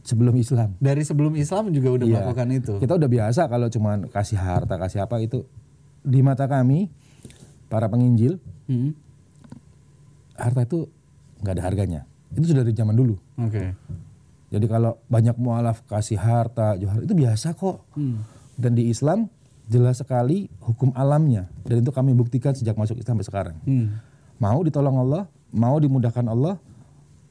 sebelum 0.03 0.35
Islam. 0.35 0.75
Dari 0.77 1.01
sebelum 1.01 1.33
Islam 1.33 1.71
juga 1.71 1.89
udah 1.91 2.05
Iya. 2.05 2.15
melakukan 2.21 2.47
itu. 2.51 2.73
Kita 2.77 2.93
udah 2.93 3.09
biasa 3.09 3.41
kalau 3.47 3.67
cuman 3.67 4.07
kasih 4.07 4.37
harta 4.37 4.75
kasih 4.75 5.01
apa 5.01 5.17
itu 5.17 5.47
di 6.03 6.19
mata 6.19 6.45
kami 6.45 6.91
para 7.67 7.87
penginjil 7.87 8.37
Hmm. 8.63 8.91
harta 10.35 10.63
itu 10.63 10.87
nggak 11.41 11.53
ada 11.55 11.63
harganya. 11.63 12.01
Itu 12.31 12.51
sudah 12.51 12.63
dari 12.63 12.73
zaman 12.73 12.93
dulu. 12.93 13.15
Oke. 13.37 13.75
Jadi 14.49 14.65
kalau 14.67 15.01
banyak 15.07 15.33
mualaf 15.35 15.81
kasih 15.83 16.17
harta, 16.17 16.77
jual 16.77 17.01
itu 17.01 17.13
biasa 17.13 17.53
kok. 17.53 17.89
Dan 18.53 18.71
di 18.73 18.87
Islam 18.87 19.25
jelas 19.65 19.97
sekali 19.97 20.45
hukum 20.61 20.93
alamnya. 20.93 21.49
Dan 21.63 21.81
itu 21.81 21.89
kami 21.89 22.13
buktikan 22.13 22.53
sejak 22.53 22.75
masuk 22.75 22.95
Islam 22.95 23.17
sampai 23.17 23.25
sekarang. 23.25 23.55
Hmm. 23.65 23.97
Mau 24.37 24.61
ditolong 24.61 24.97
Allah, 24.99 25.25
mau 25.49 25.77
dimudahkan 25.77 26.25
Allah, 26.25 26.57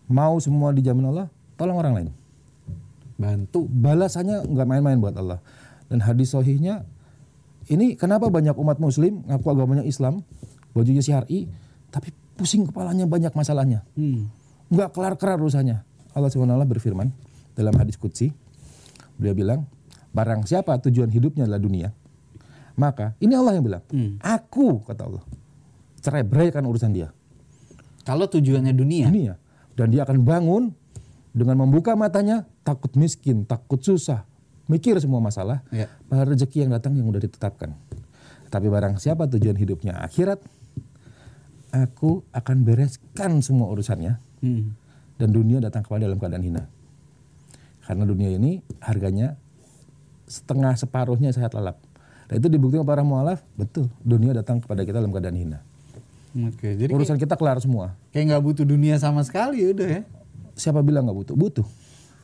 mau 0.07 0.35
semua 0.39 0.71
dijamin 0.71 1.09
Allah, 1.09 1.27
tolong 1.55 1.77
orang 1.77 1.93
lain. 1.95 2.09
Bantu. 3.23 3.71
Balasannya 3.71 4.51
nggak 4.51 4.67
main-main 4.67 4.99
buat 4.99 5.15
Allah. 5.15 5.39
Dan 5.87 6.03
hadis 6.03 6.35
sohihnya 6.35 6.83
ini 7.71 7.95
kenapa 7.95 8.27
banyak 8.27 8.59
umat 8.59 8.83
muslim 8.83 9.23
ngaku 9.31 9.47
agamanya 9.55 9.87
Islam, 9.87 10.27
bajunya 10.75 11.05
syar'i, 11.05 11.47
tapi 11.95 12.11
pusing 12.35 12.67
kepalanya 12.67 13.07
banyak 13.07 13.31
masalahnya. 13.31 13.87
Hmm. 13.95 14.27
Nggak 14.73 14.91
kelar-kelar 14.91 15.39
urusannya. 15.39 15.79
Allah 16.13 16.29
SWT 16.29 16.69
berfirman 16.69 17.09
dalam 17.55 17.73
hadis 17.79 17.97
Qudsi, 17.97 18.29
beliau 19.17 19.33
bilang, 19.33 19.61
barang 20.13 20.45
siapa 20.45 20.77
tujuan 20.83 21.09
hidupnya 21.09 21.49
adalah 21.49 21.63
dunia, 21.63 21.89
maka 22.77 23.17
ini 23.21 23.33
Allah 23.33 23.57
yang 23.57 23.65
bilang, 23.65 23.85
aku 24.21 24.85
kata 24.85 25.09
Allah, 25.09 25.25
cerai 26.03 26.25
beraikan 26.27 26.65
urusan 26.69 26.93
dia. 26.93 27.09
Kalau 28.03 28.27
tujuannya 28.27 28.75
dunia. 28.75 29.07
Dunia. 29.09 29.35
Dan 29.73 29.89
dia 29.89 30.05
akan 30.05 30.21
bangun 30.27 30.63
dengan 31.33 31.57
membuka 31.59 31.97
matanya, 31.97 32.45
takut 32.63 32.93
miskin, 32.95 33.45
takut 33.45 33.81
susah, 33.81 34.25
mikir 34.69 34.97
semua 35.01 35.19
masalah, 35.19 35.65
Ya. 35.73 35.89
pada 36.07 36.29
rezeki 36.29 36.65
yang 36.65 36.73
datang 36.73 36.93
yang 36.95 37.09
udah 37.09 37.21
ditetapkan. 37.21 37.73
Tapi 38.49 38.69
barang 38.69 39.01
siapa 39.01 39.25
tujuan 39.27 39.57
hidupnya 39.57 39.97
akhirat, 39.99 40.39
aku 41.73 42.21
akan 42.31 42.57
bereskan 42.63 43.41
semua 43.41 43.73
urusannya 43.73 44.21
Hmm. 44.45 44.77
dan 45.17 45.29
dunia 45.31 45.57
datang 45.59 45.81
kepada 45.81 46.05
dalam 46.05 46.19
keadaan 46.19 46.45
hina. 46.45 46.63
Karena 47.83 48.05
dunia 48.05 48.29
ini 48.29 48.61
harganya 48.79 49.39
setengah 50.27 50.77
separuhnya 50.77 51.31
sehat 51.31 51.53
lalap. 51.53 51.81
Dan 52.29 52.39
itu 52.39 52.49
dibuktikan 52.49 52.83
para 52.83 53.03
mualaf, 53.03 53.41
betul. 53.55 53.89
Dunia 54.01 54.33
datang 54.33 54.59
kepada 54.59 54.83
kita 54.83 55.01
dalam 55.01 55.13
keadaan 55.13 55.37
hina. 55.37 55.59
Oke, 56.49 56.75
jadi 56.75 56.89
Urusan 56.89 57.21
kita 57.21 57.37
kelar 57.37 57.61
semua. 57.61 57.93
kayak 58.09 58.33
nggak 58.33 58.43
butuh 58.43 58.65
dunia 58.65 58.97
sama 58.97 59.21
sekali 59.21 59.69
udah 59.69 59.89
ya. 59.89 60.03
Siapa 60.55 60.85
bilang 60.85 61.09
nggak 61.09 61.19
butuh? 61.19 61.35
Butuh. 61.37 61.67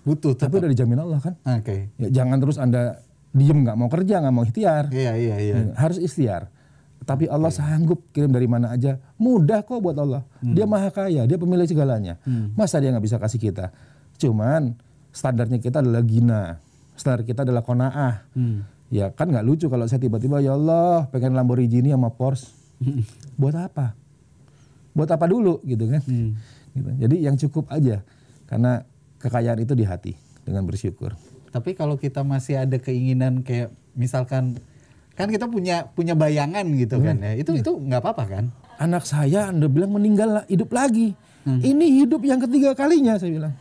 Butuh 0.05 0.33
Tapi 0.37 0.57
tetap. 0.57 0.61
udah 0.65 0.71
dijamin 0.73 0.99
Allah 1.01 1.19
kan. 1.21 1.35
Oke. 1.59 1.93
Ya, 2.01 2.09
jangan 2.23 2.37
terus 2.41 2.57
anda 2.57 3.03
diem 3.37 3.61
nggak 3.61 3.77
mau 3.77 3.89
kerja 3.93 4.25
nggak 4.25 4.35
mau 4.35 4.45
ikhtiar. 4.45 4.89
Iya 4.89 5.13
iya 5.17 5.37
iya. 5.41 5.55
Harus 5.77 6.01
ikhtiar. 6.01 6.49
Tapi 7.05 7.25
Allah 7.25 7.49
sanggup 7.49 8.11
kirim 8.13 8.33
dari 8.33 8.45
mana 8.45 8.75
aja. 8.75 9.01
Mudah 9.17 9.65
kok 9.65 9.81
buat 9.81 9.97
Allah. 9.97 10.29
Dia 10.45 10.69
maha 10.69 10.93
kaya, 10.93 11.25
dia 11.25 11.39
pemilik 11.41 11.65
segalanya. 11.65 12.21
Masa 12.53 12.81
dia 12.81 12.93
nggak 12.93 13.05
bisa 13.05 13.17
kasih 13.17 13.41
kita? 13.41 13.73
Cuman 14.21 14.77
standarnya 15.09 15.57
kita 15.63 15.81
adalah 15.81 16.05
gina. 16.05 16.61
Standar 16.99 17.25
kita 17.25 17.47
adalah 17.49 17.63
kona'ah. 17.65 18.29
Hmm. 18.35 18.67
Ya 18.89 19.13
kan 19.13 19.29
nggak 19.29 19.45
lucu 19.45 19.69
kalau 19.69 19.85
saya 19.85 20.01
tiba-tiba 20.01 20.41
ya 20.41 20.57
Allah 20.57 21.09
pengen 21.13 21.37
Lamborghini 21.37 21.93
sama 21.93 22.13
Porsche. 22.13 22.49
Buat 23.41 23.57
apa? 23.73 23.95
Buat 24.93 25.15
apa 25.15 25.25
dulu 25.31 25.61
gitu 25.65 25.89
kan? 25.89 26.03
Gitu. 26.03 26.89
Jadi 26.99 27.17
yang 27.25 27.37
cukup 27.39 27.71
aja. 27.73 28.03
Karena 28.49 28.83
kekayaan 29.21 29.61
itu 29.61 29.77
di 29.77 29.85
hati 29.85 30.13
dengan 30.43 30.65
bersyukur. 30.65 31.13
Tapi 31.53 31.77
kalau 31.77 32.01
kita 32.01 32.25
masih 32.25 32.65
ada 32.65 32.81
keinginan 32.81 33.45
kayak 33.45 33.71
misalkan 33.93 34.57
kan 35.13 35.29
kita 35.29 35.47
punya 35.47 35.93
punya 35.93 36.17
bayangan 36.17 36.65
gitu 36.75 36.99
kan 37.05 37.21
ya. 37.21 37.37
Itu 37.37 37.53
itu 37.55 37.77
nggak 37.77 38.01
apa-apa 38.01 38.25
kan? 38.27 38.45
anak 38.79 39.05
saya 39.05 39.51
anda 39.51 39.67
bilang 39.67 39.91
meninggal 39.93 40.41
lah, 40.41 40.45
hidup 40.47 40.71
lagi 40.71 41.13
ini 41.45 42.03
hidup 42.03 42.23
yang 42.23 42.39
ketiga 42.39 42.73
kalinya 42.79 43.19
saya 43.19 43.35
bilang 43.35 43.55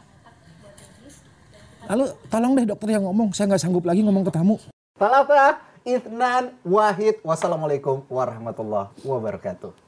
lalu 1.89 2.05
tolong 2.29 2.53
deh 2.53 2.65
dokter 2.69 2.93
yang 2.93 3.03
ngomong 3.09 3.33
saya 3.33 3.49
nggak 3.49 3.61
sanggup 3.61 3.83
lagi 3.83 4.05
ngomong 4.05 4.23
ke 4.27 4.31
tamu 4.31 4.55
Talata 4.97 5.61
Ithnan 5.87 6.57
Wahid. 6.67 7.23
Wassalamualaikum 7.23 8.03
warahmatullahi 8.11 8.91
wabarakatuh. 9.07 9.86